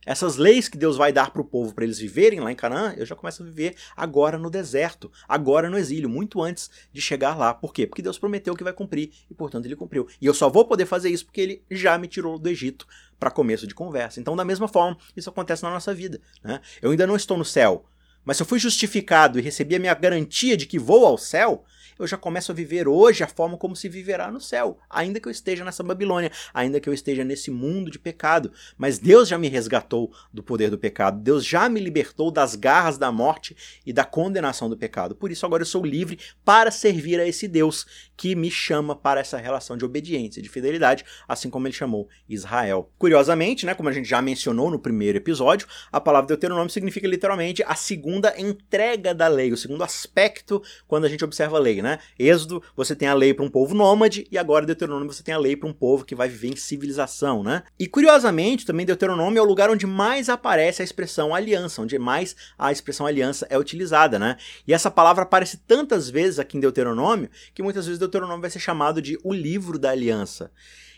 Essas 0.09 0.37
leis 0.37 0.67
que 0.67 0.75
Deus 0.75 0.97
vai 0.97 1.13
dar 1.13 1.29
para 1.29 1.39
o 1.39 1.45
povo 1.45 1.71
para 1.71 1.83
eles 1.83 1.99
viverem 1.99 2.39
lá 2.39 2.51
em 2.51 2.55
Canaã, 2.55 2.95
eu 2.97 3.05
já 3.05 3.15
começo 3.15 3.43
a 3.43 3.45
viver 3.45 3.75
agora 3.95 4.39
no 4.39 4.49
deserto, 4.49 5.11
agora 5.27 5.69
no 5.69 5.77
exílio, 5.77 6.09
muito 6.09 6.41
antes 6.41 6.67
de 6.91 6.99
chegar 6.99 7.37
lá. 7.37 7.53
Por 7.53 7.71
quê? 7.71 7.85
Porque 7.85 8.01
Deus 8.01 8.17
prometeu 8.17 8.55
que 8.55 8.63
vai 8.63 8.73
cumprir 8.73 9.11
e, 9.29 9.35
portanto, 9.35 9.65
ele 9.65 9.75
cumpriu. 9.75 10.07
E 10.19 10.25
eu 10.25 10.33
só 10.33 10.49
vou 10.49 10.65
poder 10.65 10.87
fazer 10.87 11.11
isso 11.11 11.25
porque 11.25 11.41
ele 11.41 11.63
já 11.69 11.95
me 11.95 12.07
tirou 12.07 12.39
do 12.39 12.49
Egito 12.49 12.87
para 13.19 13.29
começo 13.29 13.67
de 13.67 13.75
conversa. 13.75 14.19
Então, 14.19 14.35
da 14.35 14.43
mesma 14.43 14.67
forma, 14.67 14.97
isso 15.15 15.29
acontece 15.29 15.61
na 15.61 15.69
nossa 15.69 15.93
vida. 15.93 16.19
Né? 16.43 16.59
Eu 16.81 16.89
ainda 16.89 17.05
não 17.05 17.15
estou 17.15 17.37
no 17.37 17.45
céu, 17.45 17.85
mas 18.25 18.35
se 18.35 18.41
eu 18.41 18.47
fui 18.47 18.57
justificado 18.57 19.37
e 19.37 19.43
recebi 19.43 19.75
a 19.75 19.79
minha 19.79 19.93
garantia 19.93 20.57
de 20.57 20.65
que 20.65 20.79
vou 20.79 21.05
ao 21.05 21.19
céu, 21.19 21.63
eu 21.99 22.07
já 22.07 22.17
começo 22.17 22.51
a 22.51 22.55
viver 22.55 22.87
hoje 22.87 23.23
a 23.23 23.27
forma 23.27 23.57
como 23.57 23.75
se 23.75 23.89
viverá 23.89 24.31
no 24.31 24.39
céu, 24.39 24.79
ainda 24.89 25.19
que 25.19 25.27
eu 25.27 25.31
esteja 25.31 25.65
nessa 25.65 25.83
Babilônia, 25.83 26.31
ainda 26.53 26.79
que 26.79 26.87
eu 26.87 26.93
esteja 26.93 27.23
nesse 27.25 27.51
mundo 27.51 27.91
de 27.91 27.99
pecado. 27.99 28.51
Mas 28.77 28.97
Deus 28.97 29.27
já 29.27 29.37
me 29.37 29.49
resgatou 29.49 30.11
do 30.33 30.41
poder 30.41 30.69
do 30.69 30.77
pecado, 30.77 31.19
Deus 31.21 31.45
já 31.45 31.67
me 31.67 31.79
libertou 31.79 32.31
das 32.31 32.55
garras 32.55 32.97
da 32.97 33.11
morte 33.11 33.55
e 33.85 33.91
da 33.91 34.05
condenação 34.05 34.69
do 34.69 34.77
pecado. 34.77 35.15
Por 35.15 35.31
isso 35.31 35.45
agora 35.45 35.61
eu 35.61 35.67
sou 35.67 35.85
livre 35.85 36.19
para 36.45 36.71
servir 36.71 37.19
a 37.19 37.27
esse 37.27 37.47
Deus 37.47 37.85
que 38.15 38.35
me 38.35 38.51
chama 38.51 38.95
para 38.95 39.19
essa 39.19 39.37
relação 39.37 39.77
de 39.77 39.85
obediência, 39.85 40.41
de 40.41 40.49
fidelidade, 40.49 41.03
assim 41.27 41.49
como 41.49 41.67
ele 41.67 41.73
chamou 41.73 42.07
Israel. 42.27 42.91
Curiosamente, 42.97 43.65
né, 43.65 43.73
como 43.73 43.89
a 43.89 43.93
gente 43.93 44.07
já 44.07 44.21
mencionou 44.21 44.69
no 44.69 44.79
primeiro 44.79 45.17
episódio, 45.17 45.67
a 45.91 45.99
palavra 45.99 46.27
Deuteronômio 46.27 46.69
significa 46.69 47.07
literalmente 47.07 47.63
a 47.63 47.75
segunda 47.75 48.39
entrega 48.39 49.13
da 49.13 49.27
lei, 49.27 49.51
o 49.51 49.57
segundo 49.57 49.83
aspecto 49.83 50.61
quando 50.87 51.05
a 51.05 51.09
gente 51.09 51.23
observa 51.23 51.57
a 51.57 51.59
lei, 51.59 51.81
né? 51.81 51.88
Né? 51.89 51.99
Êxodo, 52.17 52.61
você 52.75 52.95
tem 52.95 53.07
a 53.07 53.13
lei 53.13 53.33
para 53.33 53.43
um 53.43 53.49
povo 53.49 53.73
nômade, 53.73 54.27
e 54.31 54.37
agora 54.37 54.65
Deuteronômio 54.65 55.11
você 55.11 55.23
tem 55.23 55.33
a 55.33 55.37
lei 55.37 55.55
para 55.55 55.67
um 55.67 55.73
povo 55.73 56.05
que 56.05 56.15
vai 56.15 56.27
viver 56.27 56.49
em 56.49 56.55
civilização, 56.55 57.43
né? 57.43 57.63
E 57.79 57.87
curiosamente, 57.87 58.65
também 58.65 58.85
Deuteronômio 58.85 59.39
é 59.39 59.41
o 59.41 59.45
lugar 59.45 59.69
onde 59.69 59.87
mais 59.87 60.29
aparece 60.29 60.81
a 60.81 60.85
expressão 60.85 61.33
aliança, 61.33 61.81
onde 61.81 61.97
mais 61.97 62.35
a 62.57 62.71
expressão 62.71 63.05
aliança 63.05 63.47
é 63.49 63.57
utilizada, 63.57 64.19
né? 64.19 64.37
E 64.67 64.73
essa 64.73 64.91
palavra 64.91 65.23
aparece 65.23 65.57
tantas 65.57 66.09
vezes 66.09 66.39
aqui 66.39 66.57
em 66.57 66.59
Deuteronômio 66.59 67.29
que 67.53 67.63
muitas 67.63 67.85
vezes 67.85 67.99
Deuteronômio 67.99 68.41
vai 68.41 68.49
ser 68.49 68.59
chamado 68.59 69.01
de 69.01 69.17
o 69.23 69.33
livro 69.33 69.79
da 69.79 69.91
aliança. 69.91 70.51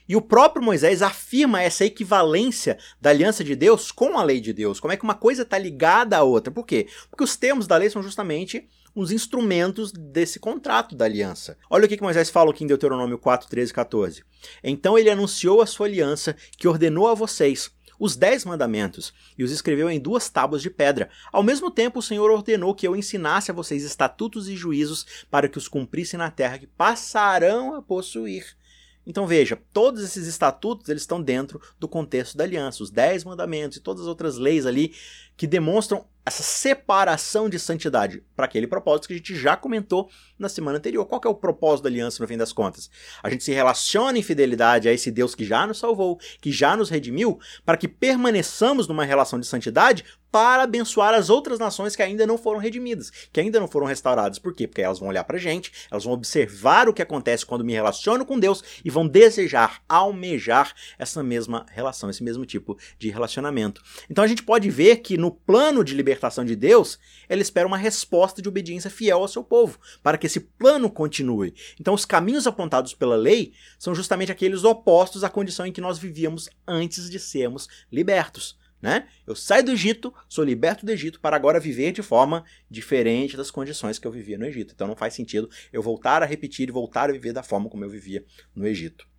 E 0.07 0.15
o 0.15 0.21
próprio 0.21 0.63
Moisés 0.63 1.01
afirma 1.01 1.62
essa 1.62 1.86
equivalência 1.86 2.77
da 3.00 3.12
aliança 3.12 3.43
de 3.43 3.55
Deus 3.55 3.91
com 3.91 4.17
a 4.17 4.24
lei 4.24 4.41
de 4.41 4.51
Deus. 4.51 4.79
Como 4.79 4.91
é 4.91 4.98
que 4.98 5.03
uma 5.03 5.15
coisa 5.15 5.43
está 5.43 5.57
ligada 5.57 6.17
à 6.17 6.24
outra? 6.24 6.51
Por 6.51 6.65
quê? 6.65 6.88
Porque 7.10 7.24
os 7.24 7.38
termos 7.38 7.65
da 7.65 7.77
lei 7.77 7.89
são 7.89 8.03
justamente 8.03 8.67
os 8.93 9.12
instrumentos 9.12 9.91
desse 9.91 10.39
contrato 10.39 10.95
da 10.95 11.05
aliança. 11.05 11.57
Olha 11.69 11.86
o 11.86 11.88
que 11.88 12.01
Moisés 12.01 12.29
fala 12.29 12.51
aqui 12.51 12.63
em 12.63 12.67
Deuteronômio 12.67 13.17
4, 13.17 13.50
13 13.50 13.71
e 13.71 13.74
14. 13.74 14.24
Então 14.63 14.98
ele 14.98 15.10
anunciou 15.10 15.62
a 15.62 15.65
sua 15.65 15.88
aliança 15.88 16.36
que 16.57 16.67
ordenou 16.67 17.07
a 17.07 17.13
vocês 17.13 17.71
os 18.01 18.15
dez 18.15 18.43
mandamentos 18.43 19.13
e 19.38 19.43
os 19.43 19.51
escreveu 19.51 19.88
em 19.88 20.00
duas 20.00 20.27
tábuas 20.27 20.63
de 20.63 20.71
pedra. 20.71 21.07
Ao 21.31 21.43
mesmo 21.43 21.69
tempo, 21.69 22.00
o 22.00 22.01
Senhor 22.01 22.31
ordenou 22.31 22.74
que 22.74 22.88
eu 22.88 22.95
ensinasse 22.95 23.51
a 23.51 23.53
vocês 23.53 23.83
estatutos 23.83 24.50
e 24.50 24.55
juízos 24.55 25.05
para 25.29 25.48
que 25.48 25.60
os 25.60 25.67
cumprissem 25.67 26.17
na 26.17 26.31
terra 26.31 26.57
que 26.57 26.65
passarão 26.65 27.75
a 27.75 27.81
possuir. 27.83 28.57
Então 29.05 29.27
veja, 29.27 29.60
todos 29.71 30.03
esses 30.03 30.25
estatutos 30.25 30.89
eles 30.89 31.03
estão 31.03 31.21
dentro 31.21 31.62
do 31.79 31.88
contexto 31.88 32.36
da 32.36 32.43
aliança, 32.43 32.81
os 32.81 32.89
dez 32.89 33.24
mandamentos 33.24 33.77
e 33.77 33.81
todas 33.81 34.01
as 34.01 34.07
outras 34.07 34.38
leis 34.38 34.65
ali 34.65 34.95
que 35.38 35.45
demonstram 35.45 36.05
essa 36.25 36.43
separação 36.43 37.49
de 37.49 37.57
santidade 37.57 38.23
para 38.35 38.45
aquele 38.45 38.67
propósito 38.67 39.07
que 39.07 39.13
a 39.13 39.17
gente 39.17 39.35
já 39.35 39.57
comentou 39.57 40.09
na 40.37 40.49
semana 40.49 40.77
anterior. 40.77 41.05
Qual 41.05 41.21
é 41.25 41.27
o 41.27 41.35
propósito 41.35 41.83
da 41.83 41.89
aliança 41.89 42.21
no 42.21 42.27
fim 42.27 42.37
das 42.37 42.53
contas? 42.53 42.89
A 43.23 43.29
gente 43.29 43.43
se 43.43 43.51
relaciona 43.51 44.17
em 44.17 44.23
fidelidade 44.23 44.87
a 44.87 44.93
esse 44.93 45.11
Deus 45.11 45.33
que 45.33 45.45
já 45.45 45.65
nos 45.65 45.79
salvou, 45.79 46.19
que 46.39 46.51
já 46.51 46.75
nos 46.75 46.89
redimiu, 46.89 47.39
para 47.65 47.77
que 47.77 47.87
permaneçamos 47.87 48.87
numa 48.87 49.03
relação 49.03 49.39
de 49.39 49.47
santidade 49.47 50.03
para 50.31 50.63
abençoar 50.63 51.13
as 51.13 51.29
outras 51.29 51.59
nações 51.59 51.95
que 51.95 52.01
ainda 52.01 52.25
não 52.25 52.37
foram 52.37 52.57
redimidas, 52.57 53.11
que 53.31 53.39
ainda 53.39 53.59
não 53.59 53.67
foram 53.67 53.85
restauradas. 53.85 54.39
Por 54.39 54.53
quê? 54.53 54.65
Porque 54.65 54.81
elas 54.81 54.97
vão 54.97 55.09
olhar 55.09 55.25
para 55.25 55.35
a 55.35 55.39
gente, 55.39 55.71
elas 55.91 56.05
vão 56.05 56.13
observar 56.13 56.87
o 56.87 56.93
que 56.93 57.01
acontece 57.01 57.45
quando 57.45 57.65
me 57.65 57.73
relaciono 57.73 58.25
com 58.25 58.39
Deus 58.39 58.63
e 58.83 58.89
vão 58.89 59.05
desejar, 59.05 59.81
almejar 59.89 60.73
essa 60.97 61.21
mesma 61.21 61.65
relação, 61.69 62.09
esse 62.09 62.23
mesmo 62.23 62.45
tipo 62.45 62.77
de 62.97 63.09
relacionamento. 63.09 63.81
Então 64.09 64.23
a 64.23 64.27
gente 64.27 64.43
pode 64.43 64.69
ver 64.69 64.97
que 64.97 65.17
no 65.17 65.31
plano 65.31 65.83
de 65.83 65.93
libertação 66.11 66.43
de 66.43 66.55
Deus, 66.55 66.99
ele 67.29 67.41
espera 67.41 67.67
uma 67.67 67.77
resposta 67.77 68.41
de 68.41 68.49
obediência 68.49 68.89
fiel 68.89 69.19
ao 69.19 69.27
seu 69.27 69.43
povo, 69.43 69.79
para 70.03 70.17
que 70.17 70.27
esse 70.27 70.39
plano 70.39 70.89
continue. 70.89 71.53
Então 71.79 71.93
os 71.93 72.05
caminhos 72.05 72.45
apontados 72.45 72.93
pela 72.93 73.15
lei 73.15 73.53
são 73.79 73.95
justamente 73.95 74.31
aqueles 74.31 74.63
opostos 74.63 75.23
à 75.23 75.29
condição 75.29 75.65
em 75.65 75.71
que 75.71 75.81
nós 75.81 75.97
vivíamos 75.97 76.49
antes 76.67 77.09
de 77.09 77.19
sermos 77.19 77.67
libertos. 77.91 78.59
Né? 78.81 79.07
Eu 79.27 79.35
saio 79.35 79.63
do 79.63 79.71
Egito, 79.71 80.11
sou 80.27 80.43
liberto 80.43 80.85
do 80.85 80.91
Egito 80.91 81.19
para 81.19 81.35
agora 81.35 81.59
viver 81.59 81.91
de 81.91 82.01
forma 82.01 82.43
diferente 82.67 83.37
das 83.37 83.51
condições 83.51 83.99
que 83.99 84.07
eu 84.07 84.11
vivia 84.11 84.39
no 84.39 84.45
Egito. 84.45 84.73
Então 84.73 84.87
não 84.87 84.95
faz 84.95 85.13
sentido 85.13 85.47
eu 85.71 85.83
voltar 85.83 86.23
a 86.23 86.25
repetir 86.25 86.67
e 86.67 86.71
voltar 86.71 87.09
a 87.09 87.13
viver 87.13 87.31
da 87.31 87.43
forma 87.43 87.69
como 87.69 87.85
eu 87.85 87.89
vivia 87.89 88.25
no 88.55 88.65
Egito. 88.65 89.10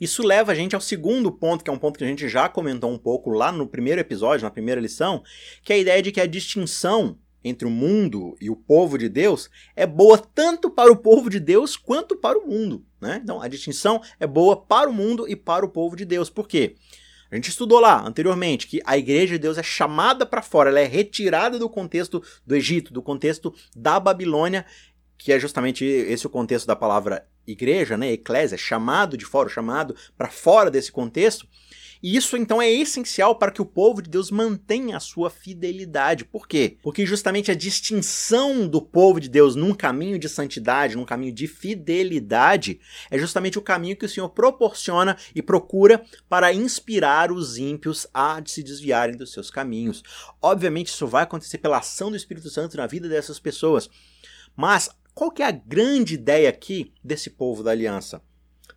Isso 0.00 0.22
leva 0.22 0.52
a 0.52 0.54
gente 0.54 0.74
ao 0.74 0.80
segundo 0.80 1.30
ponto, 1.30 1.64
que 1.64 1.70
é 1.70 1.72
um 1.72 1.78
ponto 1.78 1.98
que 1.98 2.04
a 2.04 2.08
gente 2.08 2.28
já 2.28 2.48
comentou 2.48 2.90
um 2.90 2.98
pouco 2.98 3.30
lá 3.30 3.50
no 3.52 3.66
primeiro 3.66 4.00
episódio, 4.00 4.44
na 4.44 4.50
primeira 4.50 4.80
lição, 4.80 5.22
que 5.62 5.72
é 5.72 5.76
a 5.76 5.78
ideia 5.78 6.02
de 6.02 6.12
que 6.12 6.20
a 6.20 6.26
distinção 6.26 7.18
entre 7.42 7.66
o 7.66 7.70
mundo 7.70 8.36
e 8.40 8.50
o 8.50 8.56
povo 8.56 8.98
de 8.98 9.08
Deus 9.08 9.48
é 9.74 9.86
boa 9.86 10.18
tanto 10.18 10.70
para 10.70 10.92
o 10.92 10.96
povo 10.96 11.30
de 11.30 11.40
Deus 11.40 11.76
quanto 11.76 12.16
para 12.16 12.38
o 12.38 12.46
mundo. 12.46 12.84
Né? 13.00 13.20
Então 13.22 13.40
a 13.40 13.48
distinção 13.48 14.00
é 14.18 14.26
boa 14.26 14.56
para 14.56 14.90
o 14.90 14.92
mundo 14.92 15.26
e 15.28 15.34
para 15.34 15.64
o 15.64 15.68
povo 15.68 15.96
de 15.96 16.04
Deus. 16.04 16.28
Por 16.28 16.46
quê? 16.46 16.76
A 17.30 17.36
gente 17.36 17.48
estudou 17.48 17.78
lá 17.78 18.04
anteriormente 18.06 18.66
que 18.66 18.82
a 18.84 18.98
igreja 18.98 19.34
de 19.34 19.38
Deus 19.38 19.56
é 19.56 19.62
chamada 19.62 20.26
para 20.26 20.42
fora, 20.42 20.68
ela 20.68 20.80
é 20.80 20.86
retirada 20.86 21.58
do 21.58 21.70
contexto 21.70 22.20
do 22.44 22.56
Egito, 22.56 22.92
do 22.92 23.00
contexto 23.00 23.54
da 23.74 24.00
Babilônia, 24.00 24.66
que 25.16 25.32
é 25.32 25.38
justamente 25.38 25.84
esse 25.84 26.26
o 26.26 26.30
contexto 26.30 26.66
da 26.66 26.74
palavra 26.74 27.24
igreja, 27.50 27.96
né, 27.96 28.12
eclésia, 28.12 28.56
chamado 28.56 29.16
de 29.16 29.24
fora, 29.24 29.48
chamado 29.48 29.94
para 30.16 30.28
fora 30.28 30.70
desse 30.70 30.90
contexto. 30.90 31.46
E 32.02 32.16
isso 32.16 32.34
então 32.36 32.62
é 32.62 32.70
essencial 32.70 33.34
para 33.34 33.50
que 33.50 33.60
o 33.60 33.66
povo 33.66 34.00
de 34.00 34.08
Deus 34.08 34.30
mantenha 34.30 34.96
a 34.96 35.00
sua 35.00 35.28
fidelidade. 35.28 36.24
Por 36.24 36.48
quê? 36.48 36.78
Porque 36.82 37.04
justamente 37.04 37.50
a 37.50 37.54
distinção 37.54 38.66
do 38.66 38.80
povo 38.80 39.20
de 39.20 39.28
Deus 39.28 39.54
num 39.54 39.74
caminho 39.74 40.18
de 40.18 40.28
santidade, 40.28 40.96
num 40.96 41.04
caminho 41.04 41.32
de 41.32 41.46
fidelidade, 41.46 42.80
é 43.10 43.18
justamente 43.18 43.58
o 43.58 43.62
caminho 43.62 43.96
que 43.96 44.06
o 44.06 44.08
Senhor 44.08 44.30
proporciona 44.30 45.16
e 45.34 45.42
procura 45.42 46.02
para 46.26 46.54
inspirar 46.54 47.30
os 47.30 47.58
ímpios 47.58 48.06
a 48.14 48.40
se 48.46 48.62
desviarem 48.62 49.16
dos 49.16 49.32
seus 49.32 49.50
caminhos. 49.50 50.02
Obviamente 50.40 50.88
isso 50.88 51.06
vai 51.06 51.24
acontecer 51.24 51.58
pela 51.58 51.78
ação 51.78 52.10
do 52.10 52.16
Espírito 52.16 52.48
Santo 52.48 52.78
na 52.78 52.86
vida 52.86 53.10
dessas 53.10 53.38
pessoas. 53.38 53.90
Mas 54.56 54.90
qual 55.20 55.30
que 55.30 55.42
é 55.42 55.46
a 55.46 55.50
grande 55.50 56.14
ideia 56.14 56.48
aqui 56.48 56.94
desse 57.04 57.28
povo 57.28 57.62
da 57.62 57.72
aliança? 57.72 58.22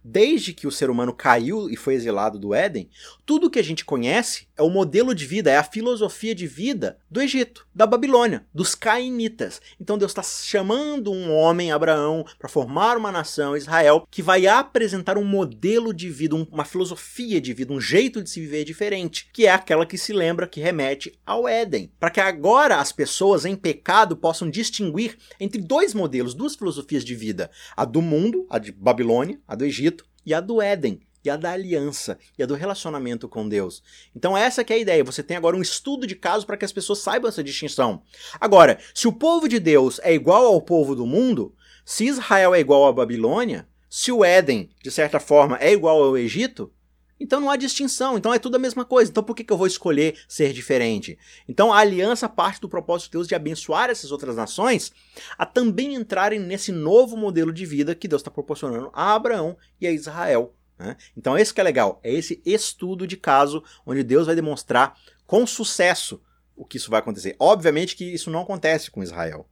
Desde 0.03 0.53
que 0.53 0.67
o 0.67 0.71
ser 0.71 0.89
humano 0.89 1.13
caiu 1.13 1.69
e 1.69 1.75
foi 1.75 1.93
exilado 1.93 2.37
do 2.37 2.53
Éden, 2.53 2.89
tudo 3.25 3.49
que 3.49 3.59
a 3.59 3.63
gente 3.63 3.85
conhece 3.85 4.47
é 4.57 4.61
o 4.61 4.69
modelo 4.69 5.15
de 5.15 5.25
vida, 5.25 5.49
é 5.49 5.57
a 5.57 5.63
filosofia 5.63 6.35
de 6.35 6.45
vida 6.45 6.97
do 7.09 7.21
Egito, 7.21 7.65
da 7.73 7.87
Babilônia, 7.87 8.45
dos 8.53 8.75
cainitas. 8.75 9.61
Então 9.79 9.97
Deus 9.97 10.11
está 10.11 10.23
chamando 10.23 11.11
um 11.11 11.31
homem, 11.31 11.71
Abraão, 11.71 12.25
para 12.37 12.49
formar 12.49 12.97
uma 12.97 13.11
nação, 13.11 13.55
Israel, 13.55 14.07
que 14.11 14.21
vai 14.21 14.45
apresentar 14.47 15.17
um 15.17 15.23
modelo 15.23 15.93
de 15.93 16.09
vida, 16.09 16.35
uma 16.35 16.65
filosofia 16.65 17.39
de 17.39 17.53
vida, 17.53 17.71
um 17.71 17.79
jeito 17.79 18.21
de 18.21 18.29
se 18.29 18.41
viver 18.41 18.65
diferente, 18.65 19.29
que 19.31 19.45
é 19.45 19.51
aquela 19.51 19.85
que 19.85 19.97
se 19.97 20.11
lembra, 20.11 20.47
que 20.47 20.59
remete 20.59 21.17
ao 21.25 21.47
Éden. 21.47 21.91
Para 21.99 22.09
que 22.09 22.19
agora 22.19 22.77
as 22.77 22.91
pessoas 22.91 23.45
em 23.45 23.55
pecado 23.55 24.17
possam 24.17 24.49
distinguir 24.49 25.17
entre 25.39 25.61
dois 25.61 25.93
modelos, 25.93 26.33
duas 26.33 26.55
filosofias 26.55 27.05
de 27.05 27.15
vida: 27.15 27.49
a 27.75 27.85
do 27.85 28.01
mundo, 28.01 28.45
a 28.49 28.59
de 28.59 28.71
Babilônia, 28.71 29.39
a 29.47 29.55
do 29.55 29.65
Egito 29.65 29.92
e 30.25 30.33
a 30.33 30.39
do 30.39 30.61
Éden, 30.61 31.01
e 31.23 31.29
a 31.29 31.37
da 31.37 31.51
aliança, 31.51 32.17
e 32.37 32.43
a 32.43 32.45
do 32.45 32.53
relacionamento 32.53 33.29
com 33.29 33.47
Deus. 33.47 33.81
Então 34.15 34.37
essa 34.37 34.61
é 34.61 34.73
a 34.73 34.77
ideia, 34.77 35.03
você 35.03 35.23
tem 35.23 35.37
agora 35.37 35.55
um 35.55 35.61
estudo 35.61 36.05
de 36.05 36.15
caso 36.15 36.45
para 36.45 36.57
que 36.57 36.65
as 36.65 36.71
pessoas 36.71 36.99
saibam 36.99 37.29
essa 37.29 37.43
distinção. 37.43 38.03
Agora, 38.39 38.77
se 38.93 39.07
o 39.07 39.13
povo 39.13 39.47
de 39.47 39.59
Deus 39.59 39.99
é 40.03 40.13
igual 40.13 40.45
ao 40.45 40.61
povo 40.61 40.95
do 40.95 41.05
mundo, 41.05 41.55
se 41.85 42.05
Israel 42.05 42.53
é 42.53 42.59
igual 42.59 42.85
à 42.85 42.93
Babilônia, 42.93 43.67
se 43.89 44.11
o 44.11 44.25
Éden, 44.25 44.69
de 44.81 44.89
certa 44.89 45.19
forma, 45.19 45.57
é 45.59 45.71
igual 45.71 46.01
ao 46.01 46.17
Egito, 46.17 46.71
então 47.19 47.39
não 47.39 47.49
há 47.49 47.55
distinção, 47.55 48.17
então 48.17 48.33
é 48.33 48.39
tudo 48.39 48.55
a 48.55 48.59
mesma 48.59 48.83
coisa. 48.83 49.09
Então 49.09 49.23
por 49.23 49.35
que, 49.35 49.43
que 49.43 49.53
eu 49.53 49.57
vou 49.57 49.67
escolher 49.67 50.15
ser 50.27 50.51
diferente? 50.53 51.17
Então 51.47 51.71
a 51.71 51.77
aliança 51.77 52.27
parte 52.27 52.59
do 52.59 52.69
propósito 52.69 53.07
de 53.07 53.11
Deus 53.13 53.27
de 53.27 53.35
abençoar 53.35 53.89
essas 53.89 54.11
outras 54.11 54.35
nações 54.35 54.91
a 55.37 55.45
também 55.45 55.95
entrarem 55.95 56.39
nesse 56.39 56.71
novo 56.71 57.15
modelo 57.15 57.53
de 57.53 57.65
vida 57.65 57.95
que 57.95 58.07
Deus 58.07 58.21
está 58.21 58.31
proporcionando 58.31 58.89
a 58.93 59.13
Abraão 59.13 59.57
e 59.79 59.87
a 59.87 59.91
Israel. 59.91 60.53
Né? 60.77 60.97
Então 61.15 61.37
esse 61.37 61.53
que 61.53 61.61
é 61.61 61.63
legal, 61.63 61.99
é 62.03 62.11
esse 62.11 62.41
estudo 62.45 63.07
de 63.07 63.17
caso 63.17 63.63
onde 63.85 64.03
Deus 64.03 64.25
vai 64.25 64.35
demonstrar 64.35 64.97
com 65.25 65.45
sucesso 65.47 66.21
o 66.55 66.65
que 66.65 66.77
isso 66.77 66.91
vai 66.91 66.99
acontecer. 66.99 67.35
Obviamente 67.39 67.95
que 67.95 68.05
isso 68.05 68.29
não 68.29 68.41
acontece 68.41 68.91
com 68.91 69.03
Israel, 69.03 69.47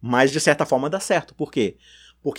mas 0.00 0.30
de 0.30 0.40
certa 0.40 0.66
forma 0.66 0.90
dá 0.90 1.00
certo. 1.00 1.34
Por 1.34 1.50
quê? 1.50 1.76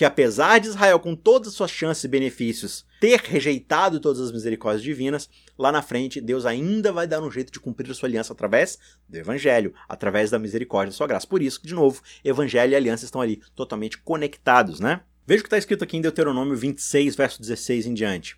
Apesar 0.04 0.60
de 0.60 0.68
Israel, 0.68 1.00
com 1.00 1.16
todas 1.16 1.50
as 1.50 1.54
suas 1.54 1.70
chances 1.70 2.04
e 2.04 2.08
benefícios, 2.08 2.84
ter 3.00 3.20
rejeitado 3.20 4.00
todas 4.00 4.20
as 4.20 4.32
misericórdias 4.32 4.82
divinas, 4.82 5.30
lá 5.56 5.72
na 5.72 5.84
frente 5.84 6.20
Deus 6.20 6.44
ainda 6.44 6.92
vai 6.92 7.06
dar 7.06 7.22
um 7.22 7.30
jeito 7.30 7.54
de 7.54 7.60
cumprir 7.60 7.92
a 7.92 7.94
sua 7.94 8.10
aliança 8.10 8.34
através 8.34 8.80
do 9.08 9.16
Evangelho, 9.16 9.76
através 9.88 10.32
da 10.32 10.40
misericórdia 10.40 10.90
da 10.90 10.98
sua 10.98 11.06
graça. 11.06 11.28
Por 11.28 11.40
isso 11.40 11.62
de 11.64 11.76
novo, 11.76 12.02
Evangelho 12.24 12.72
e 12.72 12.76
aliança 12.76 13.06
estão 13.06 13.22
ali 13.22 13.44
totalmente 13.56 14.00
conectados, 14.00 14.80
né? 14.80 15.02
Veja 15.28 15.42
o 15.42 15.44
que 15.44 15.48
está 15.48 15.58
escrito 15.60 15.84
aqui 15.84 15.98
em 15.98 16.02
Deuteronômio 16.02 16.56
26, 16.56 17.16
verso 17.16 17.40
16 17.40 17.86
em 17.86 17.94
diante. 17.94 18.38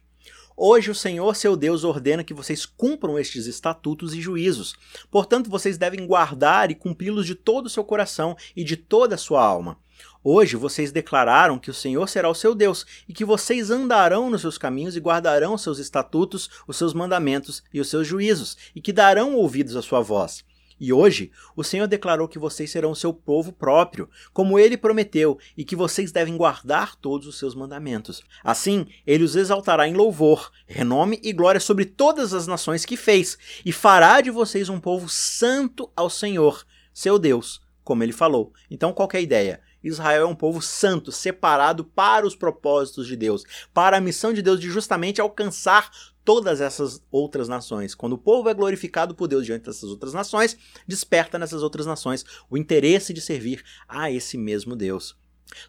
Hoje 0.59 0.91
o 0.91 0.95
Senhor 0.95 1.33
seu 1.33 1.55
Deus 1.55 1.85
ordena 1.85 2.25
que 2.25 2.33
vocês 2.33 2.65
cumpram 2.65 3.17
estes 3.17 3.45
estatutos 3.45 4.13
e 4.13 4.19
juízos. 4.19 4.75
Portanto, 5.09 5.49
vocês 5.49 5.77
devem 5.77 6.05
guardar 6.05 6.71
e 6.71 6.75
cumpri-los 6.75 7.25
de 7.25 7.35
todo 7.35 7.67
o 7.67 7.69
seu 7.69 7.85
coração 7.85 8.35
e 8.53 8.65
de 8.65 8.75
toda 8.75 9.15
a 9.15 9.17
sua 9.17 9.41
alma 9.41 9.77
Hoje 10.23 10.55
vocês 10.55 10.91
declararam 10.91 11.57
que 11.57 11.69
o 11.69 11.73
Senhor 11.73 12.07
será 12.09 12.29
o 12.29 12.35
seu 12.35 12.53
Deus 12.53 12.85
e 13.07 13.13
que 13.13 13.23
vocês 13.23 13.71
andarão 13.71 14.29
nos 14.29 14.41
seus 14.41 14.57
caminhos 14.57 14.95
e 14.95 14.99
guardarão 14.99 15.53
os 15.53 15.61
seus 15.61 15.79
estatutos, 15.79 16.49
os 16.67 16.77
seus 16.77 16.93
mandamentos 16.93 17.63
e 17.73 17.79
os 17.79 17.89
seus 17.89 18.07
juízos, 18.07 18.57
e 18.75 18.81
que 18.81 18.91
darão 18.91 19.35
ouvidos 19.35 19.75
à 19.75 19.81
sua 19.81 20.01
voz. 20.01 20.43
E 20.79 20.93
hoje 20.93 21.31
o 21.55 21.63
Senhor 21.63 21.87
declarou 21.87 22.27
que 22.27 22.37
vocês 22.37 22.69
serão 22.69 22.91
o 22.91 22.95
seu 22.95 23.11
povo 23.11 23.51
próprio, 23.51 24.09
como 24.31 24.59
ele 24.59 24.77
prometeu, 24.77 25.39
e 25.57 25.63
que 25.63 25.75
vocês 25.75 26.11
devem 26.11 26.37
guardar 26.37 26.95
todos 26.95 27.27
os 27.27 27.39
seus 27.39 27.55
mandamentos. 27.55 28.21
Assim, 28.43 28.85
ele 29.05 29.23
os 29.23 29.35
exaltará 29.35 29.87
em 29.87 29.93
louvor, 29.93 30.51
renome 30.67 31.19
e 31.23 31.33
glória 31.33 31.59
sobre 31.59 31.85
todas 31.85 32.33
as 32.33 32.45
nações 32.45 32.85
que 32.85 32.95
fez, 32.95 33.37
e 33.65 33.71
fará 33.71 34.21
de 34.21 34.29
vocês 34.29 34.69
um 34.69 34.79
povo 34.79 35.09
santo 35.09 35.91
ao 35.95 36.09
Senhor, 36.09 36.63
seu 36.93 37.17
Deus, 37.17 37.59
como 37.83 38.03
ele 38.03 38.13
falou. 38.13 38.53
Então, 38.69 38.93
qual 38.93 39.09
é 39.13 39.17
a 39.17 39.21
ideia? 39.21 39.61
Israel 39.83 40.23
é 40.23 40.25
um 40.25 40.35
povo 40.35 40.61
santo, 40.61 41.11
separado 41.11 41.83
para 41.83 42.25
os 42.25 42.35
propósitos 42.35 43.07
de 43.07 43.15
Deus, 43.15 43.43
para 43.73 43.97
a 43.97 44.01
missão 44.01 44.33
de 44.33 44.41
Deus 44.41 44.59
de 44.59 44.69
justamente 44.69 45.21
alcançar 45.21 45.91
todas 46.23 46.59
essas 46.59 47.01
outras 47.09 47.47
nações. 47.47 47.95
Quando 47.95 48.13
o 48.13 48.17
povo 48.17 48.49
é 48.49 48.53
glorificado 48.53 49.15
por 49.15 49.27
Deus 49.27 49.45
diante 49.45 49.65
dessas 49.65 49.89
outras 49.89 50.13
nações, 50.13 50.57
desperta 50.85 51.39
nessas 51.39 51.63
outras 51.63 51.85
nações 51.85 52.25
o 52.49 52.57
interesse 52.57 53.13
de 53.13 53.21
servir 53.21 53.63
a 53.87 54.11
esse 54.11 54.37
mesmo 54.37 54.75
Deus. 54.75 55.15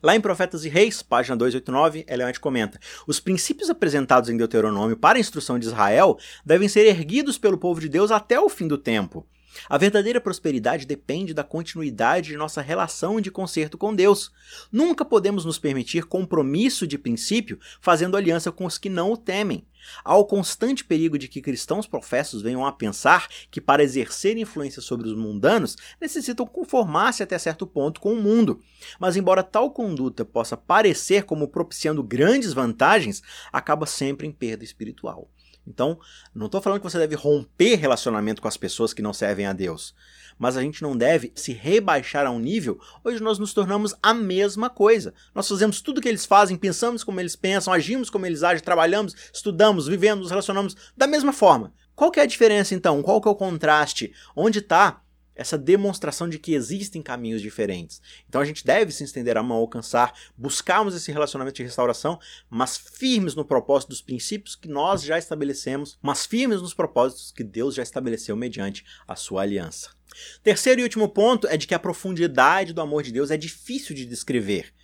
Lá 0.03 0.17
em 0.17 0.21
Profetas 0.21 0.65
e 0.65 0.69
Reis, 0.69 1.03
página 1.03 1.37
289, 1.37 2.05
Eliante 2.09 2.41
comenta: 2.41 2.81
Os 3.07 3.21
princípios 3.21 3.71
apresentados 3.71 4.29
em 4.29 4.37
Deuteronômio 4.37 4.97
para 4.97 5.19
a 5.19 5.21
instrução 5.21 5.59
de 5.59 5.67
Israel 5.67 6.19
devem 6.45 6.69
ser 6.69 6.87
erguidos 6.87 7.39
pelo 7.39 7.59
povo 7.59 7.81
de 7.81 7.89
Deus 7.89 8.11
até 8.11 8.41
o 8.41 8.49
fim 8.49 8.67
do 8.67 8.77
tempo. 8.77 9.27
A 9.69 9.79
verdadeira 9.79 10.21
prosperidade 10.21 10.87
depende 10.87 11.35
da 11.35 11.45
continuidade 11.45 12.29
de 12.29 12.37
nossa 12.37 12.61
relação 12.61 13.21
de 13.21 13.31
conserto 13.31 13.77
com 13.77 13.95
Deus. 13.95 14.31
Nunca 14.71 15.05
podemos 15.05 15.45
nos 15.45 15.59
permitir 15.59 16.05
compromisso 16.05 16.87
de 16.87 16.99
princípio 16.99 17.59
fazendo 17.81 18.17
aliança 18.17 18.53
com 18.53 18.65
os 18.65 18.79
que 18.79 18.89
não 18.89 19.13
o 19.13 19.17
temem. 19.17 19.67
Há 20.05 20.17
o 20.17 20.25
constante 20.25 20.85
perigo 20.85 21.19
de 21.19 21.29
que 21.29 21.41
cristãos 21.41 21.87
professos 21.87 22.43
venham 22.43 22.67
a 22.67 22.73
pensar 22.73 23.29
que, 23.51 23.61
para 23.61 23.83
exercer 23.83 24.37
influência 24.37 24.83
sobre 24.83 25.09
os 25.09 25.15
mundanos, 25.15 25.77
necessitam 26.01 26.47
conformar-se 26.47 27.23
até 27.23 27.39
certo 27.39 27.67
ponto 27.67 28.01
com 28.01 28.13
o 28.13 28.23
mundo. 28.23 28.61
Mas, 28.99 29.17
embora 29.17 29.43
tal 29.43 29.71
conduta 29.71 30.25
possa 30.25 30.57
parecer 30.57 31.25
como 31.25 31.49
propiciando 31.49 32.03
grandes 32.03 32.53
vantagens, 32.53 33.23
acaba 33.53 33.87
sempre 33.87 34.27
em 34.27 34.33
perda 34.33 34.65
espiritual. 34.65 35.31
Então, 35.69 35.99
não 36.35 36.47
estou 36.47 36.63
falando 36.63 36.81
que 36.81 36.91
você 36.91 36.99
deve 36.99 37.15
romper 37.15 37.77
relacionamento 37.77 38.41
com 38.41 38.49
as 38.49 38.57
pessoas 38.57 38.95
que 38.95 39.03
não 39.03 39.13
servem 39.13 39.45
a 39.45 39.53
Deus, 39.53 39.95
mas 40.39 40.57
a 40.57 40.63
gente 40.63 40.83
não 40.83 40.97
deve 40.97 41.31
se 41.35 41.53
rebaixar 41.53 42.27
a 42.27 42.31
um 42.31 42.39
nível 42.39 42.81
onde 43.05 43.23
nós 43.23 43.39
nos 43.39 43.53
tornamos 43.53 43.95
a 44.03 44.15
mesma 44.15 44.71
coisa. 44.71 45.13
Nós 45.35 45.47
fazemos 45.47 45.83
tudo 45.83 45.99
o 45.99 46.01
que 46.01 46.09
eles 46.09 46.25
fazem, 46.25 46.57
pensamos 46.57 47.05
como 47.05 47.21
eles 47.21 47.37
pensam, 47.37 47.73
agimos 47.73 48.09
como 48.09 48.25
eles 48.25 48.43
agem, 48.43 48.65
trabalhamos, 48.65 49.15
estudamos, 49.33 49.87
vivemos, 49.87 50.23
nos 50.23 50.31
relacionamos 50.31 50.75
da 50.97 51.07
mesma 51.07 51.33
forma. 51.33 51.73
Qual 51.95 52.11
que 52.11 52.21
é 52.21 52.23
a 52.23 52.27
diferença 52.27 52.75
então? 52.75 53.03
Qual 53.03 53.21
que 53.21 53.29
é 53.29 53.31
o 53.31 53.35
contraste? 53.35 54.13
Onde 54.35 54.61
está 54.61 55.03
essa 55.39 55.57
demonstração 55.57 56.29
de 56.29 56.39
que 56.39 56.53
existem 56.53 57.01
caminhos 57.01 57.41
diferentes. 57.41 58.03
Então 58.29 58.41
a 58.41 58.45
gente 58.45 58.67
deve 58.67 58.91
se 58.93 59.05
estender 59.05 59.39
a 59.39 59.43
mão, 59.43 59.59
alcançar, 59.59 60.13
buscarmos 60.37 60.97
esse 60.97 61.13
relacionamento 61.13 61.57
de 61.57 61.63
restauração, 61.63 62.19
mas 62.51 62.77
firmes 62.77 63.37
no 63.37 63.45
propósito 63.45 63.91
dos 63.91 64.03
princípios 64.03 64.57
que 64.57 64.69
nós 64.69 65.03
já 65.03 65.17
estabelecemos, 65.17 65.97
mas 66.03 66.27
firmes 66.27 66.61
nos 66.61 66.75
propósitos 66.75 67.31
que 67.31 67.45
Deus 67.45 67.77
já 67.77 67.85
estabeleceu 67.85 68.37
mediante 68.37 68.85
a 69.07 69.15
sua 69.15 69.43
aliança. 69.43 69.91
Terceiro 70.43 70.81
e 70.81 70.85
último 70.85 71.09
ponto 71.09 71.47
é 71.47 71.57
de 71.57 71.69
que 71.69 71.75
a 71.75 71.79
profundidade 71.79 72.73
do 72.73 72.81
amor 72.81 73.05
de 73.05 73.13
Deus 73.13 73.31
é 73.31 73.37
difícil 73.37 73.95
de 73.95 74.05
descrever. 74.05 74.75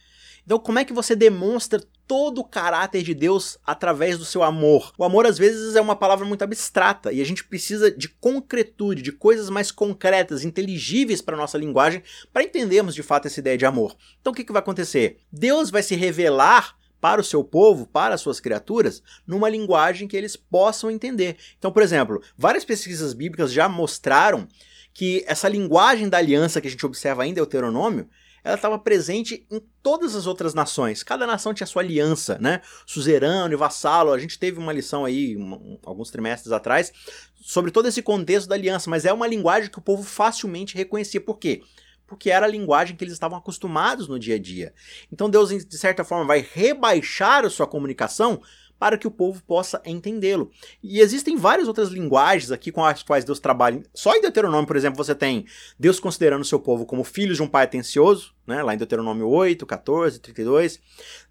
Então, 0.45 0.59
como 0.59 0.79
é 0.79 0.85
que 0.85 0.93
você 0.93 1.17
demonstra 1.17 1.83
todo 2.07 2.41
o 2.41 2.45
caráter 2.45 3.03
de 3.03 3.15
Deus 3.15 3.59
através 3.65 4.19
do 4.19 4.25
seu 4.25 4.43
amor? 4.43 4.93
O 4.99 5.05
amor, 5.05 5.27
às 5.27 5.39
vezes, 5.39 5.77
é 5.77 5.81
uma 5.81 5.97
palavra 5.97 6.27
muito 6.27 6.43
abstrata 6.43 7.13
e 7.13 7.21
a 7.21 7.25
gente 7.25 7.45
precisa 7.45 7.91
de 7.91 8.09
concretude, 8.09 9.03
de 9.03 9.13
coisas 9.13 9.51
mais 9.51 9.71
concretas, 9.71 10.45
inteligíveis 10.45 11.21
para 11.21 11.37
nossa 11.37 11.59
linguagem, 11.59 12.03
para 12.33 12.43
entendermos 12.43 12.95
de 12.95 13.03
fato 13.03 13.27
essa 13.27 13.41
ideia 13.41 13.59
de 13.59 13.67
amor. 13.67 13.97
Então, 14.21 14.33
o 14.33 14.37
que, 14.37 14.45
que 14.45 14.53
vai 14.53 14.61
acontecer? 14.61 15.19
Deus 15.33 15.71
vai 15.71 15.83
se 15.83 15.95
revelar 15.95 16.77
para 17.01 17.21
o 17.21 17.25
seu 17.25 17.45
povo, 17.45 17.87
para 17.87 18.15
as 18.15 18.23
suas 18.23 18.41
criaturas, 18.41 19.03
numa 19.27 19.51
linguagem 19.51 20.09
que 20.09 20.17
eles 20.17 20.37
possam 20.37 20.91
entender. 20.91 21.37
Então, 21.59 21.71
por 21.71 21.83
exemplo, 21.83 22.23
várias 22.37 22.65
pesquisas 22.65 23.13
bíblicas 23.13 23.53
já 23.53 23.69
mostraram 23.69 24.49
que 24.95 25.23
essa 25.27 25.49
linguagem 25.49 26.09
da 26.09 26.19
aliança 26.19 26.61
que 26.61 26.69
a 26.69 26.71
gente 26.71 26.87
observa 26.87 27.27
em 27.27 27.35
Deuteronômio 27.35 28.09
ela 28.45 28.57
estava 28.57 28.79
presente 28.79 29.47
em 29.51 29.59
todas 29.83 30.15
as 30.15 30.27
outras 30.27 30.53
nações. 30.53 31.03
Cada 31.03 31.27
nação 31.27 31.55
tinha 31.55 31.67
sua 31.67 31.81
aliança, 31.81 32.39
né? 32.39 32.61
Suzerano 32.85 33.55
e 33.55 33.57
vassalo. 33.57 34.13
A 34.13 34.19
gente 34.19 34.39
teve 34.39 34.59
uma 34.59 34.73
lição 34.73 35.07
aí, 35.07 35.35
um, 35.35 35.79
alguns 35.83 36.11
trimestres 36.11 36.53
atrás, 36.53 36.93
sobre 37.41 37.71
todo 37.71 37.89
esse 37.89 38.03
contexto 38.03 38.47
da 38.47 38.55
aliança, 38.55 38.91
mas 38.91 39.07
é 39.07 39.13
uma 39.13 39.27
linguagem 39.27 39.71
que 39.71 39.79
o 39.79 39.83
povo 39.83 40.03
facilmente 40.03 40.77
reconhecia. 40.77 41.21
Por 41.21 41.39
quê? 41.39 41.63
Porque 42.07 42.31
era 42.31 42.45
a 42.45 42.49
linguagem 42.49 42.95
que 42.95 43.03
eles 43.03 43.15
estavam 43.15 43.39
acostumados 43.39 44.07
no 44.07 44.19
dia 44.19 44.35
a 44.35 44.39
dia. 44.39 44.75
Então 45.11 45.31
Deus, 45.31 45.49
de 45.49 45.79
certa 45.79 46.05
forma, 46.05 46.27
vai 46.27 46.47
rebaixar 46.53 47.47
a 47.47 47.51
sua 47.51 47.67
comunicação 47.67 48.43
para 48.85 48.99
que 48.99 49.07
o 49.07 49.11
povo 49.11 49.43
possa 49.47 49.81
entendê-lo. 49.87 50.51
E 50.83 51.01
existem 51.01 51.39
várias 51.39 51.69
outras 51.69 51.89
linguagens 51.89 52.53
aqui 52.53 52.71
com 52.71 52.85
as 52.85 53.03
quais 53.03 53.25
Deus 53.25 53.41
trabalha. 53.41 53.83
Só 53.95 54.15
em 54.15 54.21
Deuteronômio, 54.21 54.67
por 54.67 54.77
exemplo, 54.77 55.03
você 55.03 55.15
tem 55.15 55.47
Deus 55.79 55.99
considerando 55.99 56.45
seu 56.45 56.61
povo 56.61 56.85
como 56.85 57.03
filhos 57.03 57.39
de 57.39 57.43
um 57.43 57.49
pai 57.49 57.65
atencioso, 57.65 58.35
né? 58.47 58.63
lá 58.63 58.75
em 58.75 58.77
Deuteronômio 58.77 59.27
8, 59.27 59.65
14, 59.65 60.21
32. 60.21 60.79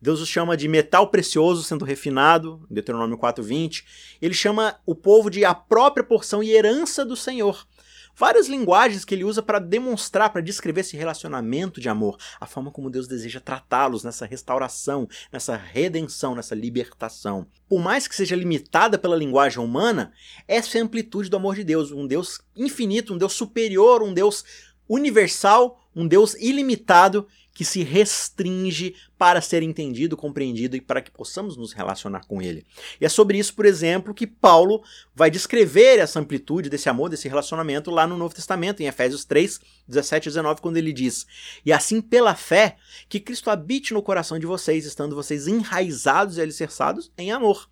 Deus 0.02 0.20
os 0.20 0.28
chama 0.28 0.58
de 0.58 0.68
metal 0.68 1.10
precioso 1.12 1.62
sendo 1.62 1.86
refinado, 1.86 2.66
em 2.72 2.74
Deuteronômio 2.74 3.20
4, 3.20 3.44
20. 3.44 3.86
Ele 4.20 4.34
chama 4.34 4.76
o 4.84 4.96
povo 4.96 5.30
de 5.30 5.46
a 5.46 5.54
própria 5.54 6.04
porção 6.04 6.42
e 6.42 6.50
herança 6.50 7.06
do 7.06 7.16
Senhor 7.16 7.68
várias 8.16 8.48
linguagens 8.48 9.04
que 9.04 9.14
ele 9.16 9.24
usa 9.24 9.42
para 9.42 9.60
demonstrar, 9.60 10.30
para 10.32 10.42
descrever 10.42 10.82
esse 10.82 10.96
relacionamento 10.98 11.80
de 11.80 11.90
amor, 11.90 12.18
a 12.40 12.46
forma 12.46 12.72
como 12.72 12.90
Deus 12.90 13.08
deseja 13.08 13.40
tratá-los 13.40 14.04
nessa 14.04 14.26
restauração, 14.26 15.08
nessa 15.32 15.56
redenção, 15.56 16.36
nessa 16.36 16.56
libertação. 16.56 17.48
Por 17.68 17.82
mais 17.82 18.08
que 18.08 18.16
seja 18.16 18.36
limitada 18.36 18.98
pela 18.98 19.16
linguagem 19.16 19.60
humana, 19.60 20.14
essa 20.48 20.78
é 20.78 20.82
a 20.82 20.84
amplitude 20.84 21.30
do 21.30 21.38
amor 21.38 21.56
de 21.56 21.64
Deus, 21.64 21.92
um 21.92 22.08
Deus 22.08 22.42
infinito, 22.56 23.14
um 23.14 23.18
Deus 23.18 23.34
superior, 23.34 24.04
um 24.04 24.14
Deus 24.14 24.44
universal, 24.88 25.80
um 25.96 26.08
Deus 26.08 26.34
ilimitado 26.36 27.28
que 27.54 27.64
se 27.64 27.84
restringe 27.84 28.96
para 29.18 29.40
ser 29.40 29.62
entendido, 29.62 30.18
compreendido 30.18 30.76
e 30.76 30.82
para 30.82 31.02
que 31.02 31.12
possamos 31.12 31.56
nos 31.56 31.72
relacionar 31.72 32.26
com 32.26 32.42
ele. 32.42 32.66
E 33.00 33.06
é 33.06 33.10
sobre 33.10 33.38
isso, 33.38 33.54
por 33.54 33.66
exemplo, 33.66 34.14
que 34.14 34.26
Paulo 34.26 34.84
vai 35.14 35.30
descrever 35.30 36.00
essa 36.00 36.20
amplitude 36.20 36.70
desse 36.70 36.90
amor, 36.90 37.10
desse 37.10 37.28
relacionamento 37.28 37.92
lá 37.92 38.08
no 38.08 38.18
Novo 38.18 38.34
Testamento, 38.34 38.82
em 38.82 38.88
Efésios 38.88 39.24
3, 39.24 39.60
17 39.88 40.26
e 40.26 40.30
19, 40.30 40.62
quando 40.62 40.78
ele 40.78 40.92
diz: 40.92 41.28
E 41.64 41.72
assim 41.72 42.02
pela 42.02 42.36
fé, 42.36 42.78
que 43.08 43.20
Cristo 43.20 43.50
habite 43.50 43.94
no 43.94 44.02
coração 44.02 44.40
de 44.40 44.46
vocês, 44.46 44.86
estando 44.86 45.16
vocês 45.16 45.48
enraizados 45.48 46.38
e 46.38 46.42
alicerçados 46.42 47.12
em 47.18 47.32
amor. 47.32 47.70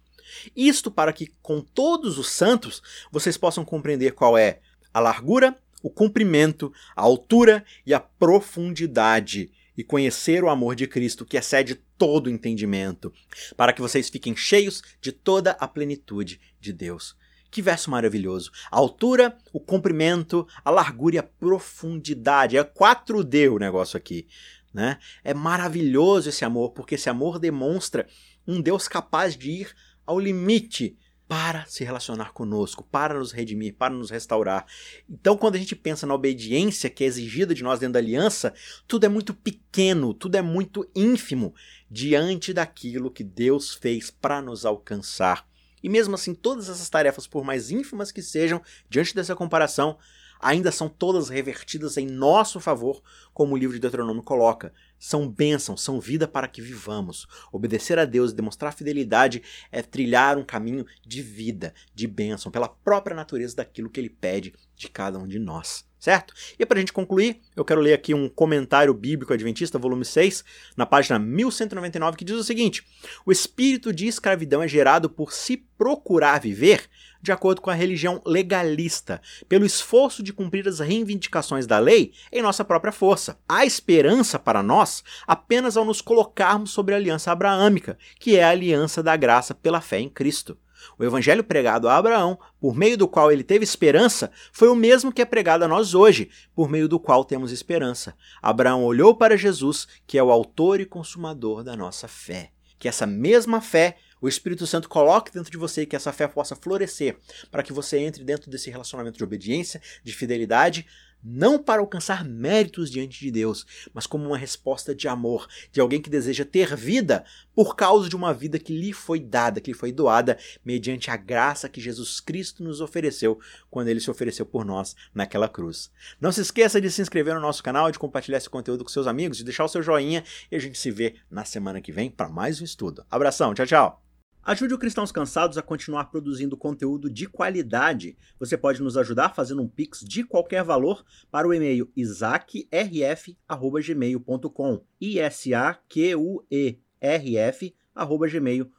Isto 0.55 0.89
para 0.91 1.11
que, 1.11 1.27
com 1.41 1.59
todos 1.59 2.17
os 2.17 2.29
santos, 2.29 2.81
vocês 3.11 3.35
possam 3.35 3.65
compreender 3.65 4.13
qual 4.13 4.37
é 4.37 4.59
a 4.93 4.99
largura, 4.99 5.57
o 5.83 5.89
comprimento, 5.89 6.71
a 6.95 7.01
altura 7.01 7.65
e 7.85 7.93
a 7.93 7.99
profundidade 7.99 9.51
e 9.77 9.83
conhecer 9.83 10.43
o 10.43 10.49
amor 10.49 10.75
de 10.75 10.87
Cristo 10.87 11.25
que 11.25 11.37
excede 11.37 11.75
todo 11.97 12.29
entendimento, 12.29 13.11
para 13.55 13.73
que 13.73 13.81
vocês 13.81 14.09
fiquem 14.09 14.35
cheios 14.35 14.81
de 15.01 15.11
toda 15.11 15.51
a 15.51 15.67
plenitude 15.67 16.39
de 16.59 16.73
Deus. 16.73 17.15
Que 17.49 17.61
verso 17.61 17.91
maravilhoso! 17.91 18.49
A 18.71 18.77
altura, 18.77 19.37
o 19.51 19.59
comprimento, 19.59 20.47
a 20.63 20.71
largura 20.71 21.15
e 21.15 21.19
a 21.19 21.23
profundidade. 21.23 22.57
É 22.57 22.63
4D 22.63 23.51
o 23.51 23.59
negócio 23.59 23.97
aqui. 23.97 24.25
Né? 24.73 24.97
É 25.21 25.33
maravilhoso 25.33 26.29
esse 26.29 26.45
amor, 26.45 26.71
porque 26.71 26.95
esse 26.95 27.09
amor 27.09 27.37
demonstra 27.37 28.07
um 28.47 28.61
Deus 28.61 28.87
capaz 28.87 29.35
de 29.35 29.51
ir 29.51 29.75
ao 30.05 30.17
limite 30.17 30.97
para 31.31 31.65
se 31.65 31.85
relacionar 31.85 32.33
conosco, 32.33 32.83
para 32.91 33.17
nos 33.17 33.31
redimir, 33.31 33.73
para 33.75 33.93
nos 33.93 34.09
restaurar. 34.09 34.65
Então, 35.09 35.37
quando 35.37 35.55
a 35.55 35.57
gente 35.57 35.77
pensa 35.77 36.05
na 36.05 36.13
obediência 36.13 36.89
que 36.89 37.05
é 37.05 37.07
exigida 37.07 37.55
de 37.55 37.63
nós 37.63 37.79
dentro 37.79 37.93
da 37.93 37.99
aliança, 37.99 38.53
tudo 38.85 39.05
é 39.05 39.07
muito 39.07 39.33
pequeno, 39.33 40.13
tudo 40.13 40.35
é 40.35 40.41
muito 40.41 40.85
ínfimo 40.93 41.55
diante 41.89 42.51
daquilo 42.51 43.09
que 43.09 43.23
Deus 43.23 43.73
fez 43.73 44.11
para 44.11 44.41
nos 44.41 44.65
alcançar. 44.65 45.47
E 45.81 45.87
mesmo 45.87 46.15
assim, 46.15 46.33
todas 46.33 46.67
essas 46.67 46.89
tarefas, 46.89 47.25
por 47.25 47.45
mais 47.45 47.71
ínfimas 47.71 48.11
que 48.11 48.21
sejam, 48.21 48.61
diante 48.89 49.15
dessa 49.15 49.33
comparação, 49.33 49.97
ainda 50.37 50.69
são 50.69 50.89
todas 50.89 51.29
revertidas 51.29 51.95
em 51.95 52.07
nosso 52.07 52.59
favor, 52.59 53.01
como 53.33 53.53
o 53.53 53.57
livro 53.57 53.75
de 53.75 53.79
Deuteronômio 53.79 54.21
coloca. 54.21 54.73
São 55.03 55.27
bênçãos, 55.27 55.81
são 55.81 55.99
vida 55.99 56.27
para 56.27 56.47
que 56.47 56.61
vivamos. 56.61 57.27
Obedecer 57.51 57.97
a 57.97 58.05
Deus 58.05 58.31
e 58.31 58.35
demonstrar 58.35 58.71
fidelidade 58.71 59.41
é 59.71 59.81
trilhar 59.81 60.37
um 60.37 60.45
caminho 60.45 60.85
de 61.03 61.23
vida, 61.23 61.73
de 61.91 62.05
bênção, 62.05 62.51
pela 62.51 62.69
própria 62.69 63.15
natureza 63.15 63.55
daquilo 63.55 63.89
que 63.89 63.99
ele 63.99 64.11
pede 64.11 64.53
de 64.75 64.87
cada 64.87 65.17
um 65.17 65.27
de 65.27 65.39
nós 65.39 65.89
certo? 66.01 66.33
E 66.57 66.65
para 66.65 66.77
a 66.77 66.79
gente 66.79 66.91
concluir, 66.91 67.39
eu 67.55 67.63
quero 67.63 67.79
ler 67.79 67.93
aqui 67.93 68.11
um 68.11 68.27
comentário 68.27 68.91
bíblico 68.91 69.31
adventista, 69.31 69.77
volume 69.77 70.03
6, 70.03 70.43
na 70.75 70.83
página 70.83 71.19
1199, 71.19 72.17
que 72.17 72.25
diz 72.25 72.35
o 72.35 72.43
seguinte: 72.43 72.83
O 73.23 73.31
espírito 73.31 73.93
de 73.93 74.07
escravidão 74.07 74.63
é 74.63 74.67
gerado 74.67 75.09
por 75.09 75.31
se 75.31 75.57
procurar 75.77 76.41
viver 76.41 76.89
de 77.21 77.31
acordo 77.31 77.61
com 77.61 77.69
a 77.69 77.75
religião 77.75 78.19
legalista, 78.25 79.21
pelo 79.47 79.63
esforço 79.63 80.23
de 80.23 80.33
cumprir 80.33 80.67
as 80.67 80.79
reivindicações 80.79 81.67
da 81.67 81.77
lei 81.77 82.13
em 82.31 82.41
nossa 82.41 82.65
própria 82.65 82.91
força. 82.91 83.37
Há 83.47 83.63
esperança 83.63 84.39
para 84.39 84.63
nós 84.63 85.03
apenas 85.27 85.77
ao 85.77 85.85
nos 85.85 86.01
colocarmos 86.01 86.71
sobre 86.71 86.95
a 86.95 86.97
aliança 86.97 87.31
abraâmica, 87.31 87.95
que 88.19 88.37
é 88.37 88.43
a 88.43 88.49
aliança 88.49 89.03
da 89.03 89.15
graça 89.15 89.53
pela 89.53 89.81
fé 89.81 89.99
em 89.99 90.09
Cristo. 90.09 90.57
O 90.97 91.03
evangelho 91.03 91.43
pregado 91.43 91.87
a 91.87 91.95
Abraão, 91.95 92.39
por 92.59 92.75
meio 92.75 92.97
do 92.97 93.07
qual 93.07 93.31
ele 93.31 93.43
teve 93.43 93.63
esperança, 93.63 94.31
foi 94.51 94.67
o 94.69 94.75
mesmo 94.75 95.11
que 95.11 95.21
é 95.21 95.25
pregado 95.25 95.63
a 95.63 95.67
nós 95.67 95.93
hoje, 95.93 96.29
por 96.55 96.69
meio 96.69 96.87
do 96.87 96.99
qual 96.99 97.23
temos 97.23 97.51
esperança. 97.51 98.15
Abraão 98.41 98.83
olhou 98.83 99.15
para 99.15 99.37
Jesus, 99.37 99.87
que 100.05 100.17
é 100.17 100.23
o 100.23 100.31
autor 100.31 100.79
e 100.79 100.85
consumador 100.85 101.63
da 101.63 101.75
nossa 101.75 102.07
fé. 102.07 102.51
Que 102.77 102.87
essa 102.87 103.05
mesma 103.05 103.61
fé 103.61 103.97
o 104.21 104.27
Espírito 104.27 104.67
Santo 104.67 104.87
coloque 104.87 105.33
dentro 105.33 105.51
de 105.51 105.57
você 105.57 105.83
que 105.83 105.95
essa 105.95 106.13
fé 106.13 106.27
possa 106.27 106.55
florescer, 106.55 107.17
para 107.49 107.63
que 107.63 107.73
você 107.73 107.97
entre 107.97 108.23
dentro 108.23 108.51
desse 108.51 108.69
relacionamento 108.69 109.17
de 109.17 109.23
obediência, 109.23 109.81
de 110.03 110.13
fidelidade, 110.13 110.85
não 111.23 111.57
para 111.57 111.81
alcançar 111.81 112.23
méritos 112.23 112.89
diante 112.89 113.19
de 113.19 113.31
Deus, 113.31 113.65
mas 113.93 114.07
como 114.07 114.25
uma 114.25 114.37
resposta 114.37 114.93
de 114.93 115.07
amor, 115.07 115.47
de 115.71 115.79
alguém 115.79 116.01
que 116.01 116.09
deseja 116.09 116.45
ter 116.45 116.75
vida 116.75 117.23
por 117.55 117.75
causa 117.75 118.09
de 118.09 118.15
uma 118.15 118.33
vida 118.33 118.57
que 118.57 118.77
lhe 118.77 118.93
foi 118.93 119.19
dada, 119.19 119.59
que 119.59 119.71
lhe 119.71 119.77
foi 119.77 119.91
doada, 119.91 120.37
mediante 120.63 121.11
a 121.11 121.17
graça 121.17 121.69
que 121.69 121.81
Jesus 121.81 122.19
Cristo 122.19 122.63
nos 122.63 122.81
ofereceu 122.81 123.39
quando 123.69 123.89
ele 123.89 123.99
se 123.99 124.09
ofereceu 124.09 124.45
por 124.45 124.65
nós 124.65 124.95
naquela 125.13 125.49
cruz. 125.49 125.91
Não 126.19 126.31
se 126.31 126.41
esqueça 126.41 126.81
de 126.81 126.89
se 126.89 127.01
inscrever 127.01 127.35
no 127.35 127.41
nosso 127.41 127.63
canal, 127.63 127.91
de 127.91 127.99
compartilhar 127.99 128.37
esse 128.37 128.49
conteúdo 128.49 128.83
com 128.83 128.89
seus 128.89 129.07
amigos, 129.07 129.37
de 129.37 129.43
deixar 129.43 129.65
o 129.65 129.69
seu 129.69 129.81
joinha 129.81 130.23
e 130.51 130.55
a 130.55 130.59
gente 130.59 130.77
se 130.77 130.91
vê 130.91 131.15
na 131.29 131.45
semana 131.45 131.81
que 131.81 131.91
vem 131.91 132.09
para 132.09 132.29
mais 132.29 132.61
um 132.61 132.65
estudo. 132.65 133.05
Abração, 133.09 133.53
tchau, 133.53 133.65
tchau! 133.65 134.10
Ajude 134.43 134.73
o 134.73 134.79
Cristãos 134.79 135.11
Cansados 135.11 135.59
a 135.59 135.61
continuar 135.61 136.05
produzindo 136.05 136.57
conteúdo 136.57 137.11
de 137.11 137.27
qualidade. 137.27 138.17
Você 138.39 138.57
pode 138.57 138.81
nos 138.81 138.97
ajudar 138.97 139.35
fazendo 139.35 139.61
um 139.61 139.67
pix 139.67 139.99
de 139.99 140.23
qualquer 140.23 140.63
valor 140.63 141.05
para 141.29 141.47
o 141.47 141.53
e-mail 141.53 141.91
isaacrf@gmail.com. 141.95 144.83
I 144.99 145.19
S 145.19 145.53
A 145.53 145.75
Q 145.75 146.15
U 146.15 146.43
E 146.49 146.79
R 146.99 147.37
F@gmail.com. 147.37 148.75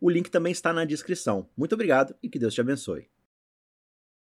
O 0.00 0.10
link 0.10 0.30
também 0.30 0.52
está 0.52 0.72
na 0.72 0.84
descrição. 0.84 1.50
Muito 1.56 1.74
obrigado 1.74 2.14
e 2.22 2.28
que 2.28 2.38
Deus 2.38 2.54
te 2.54 2.60
abençoe. 2.60 3.08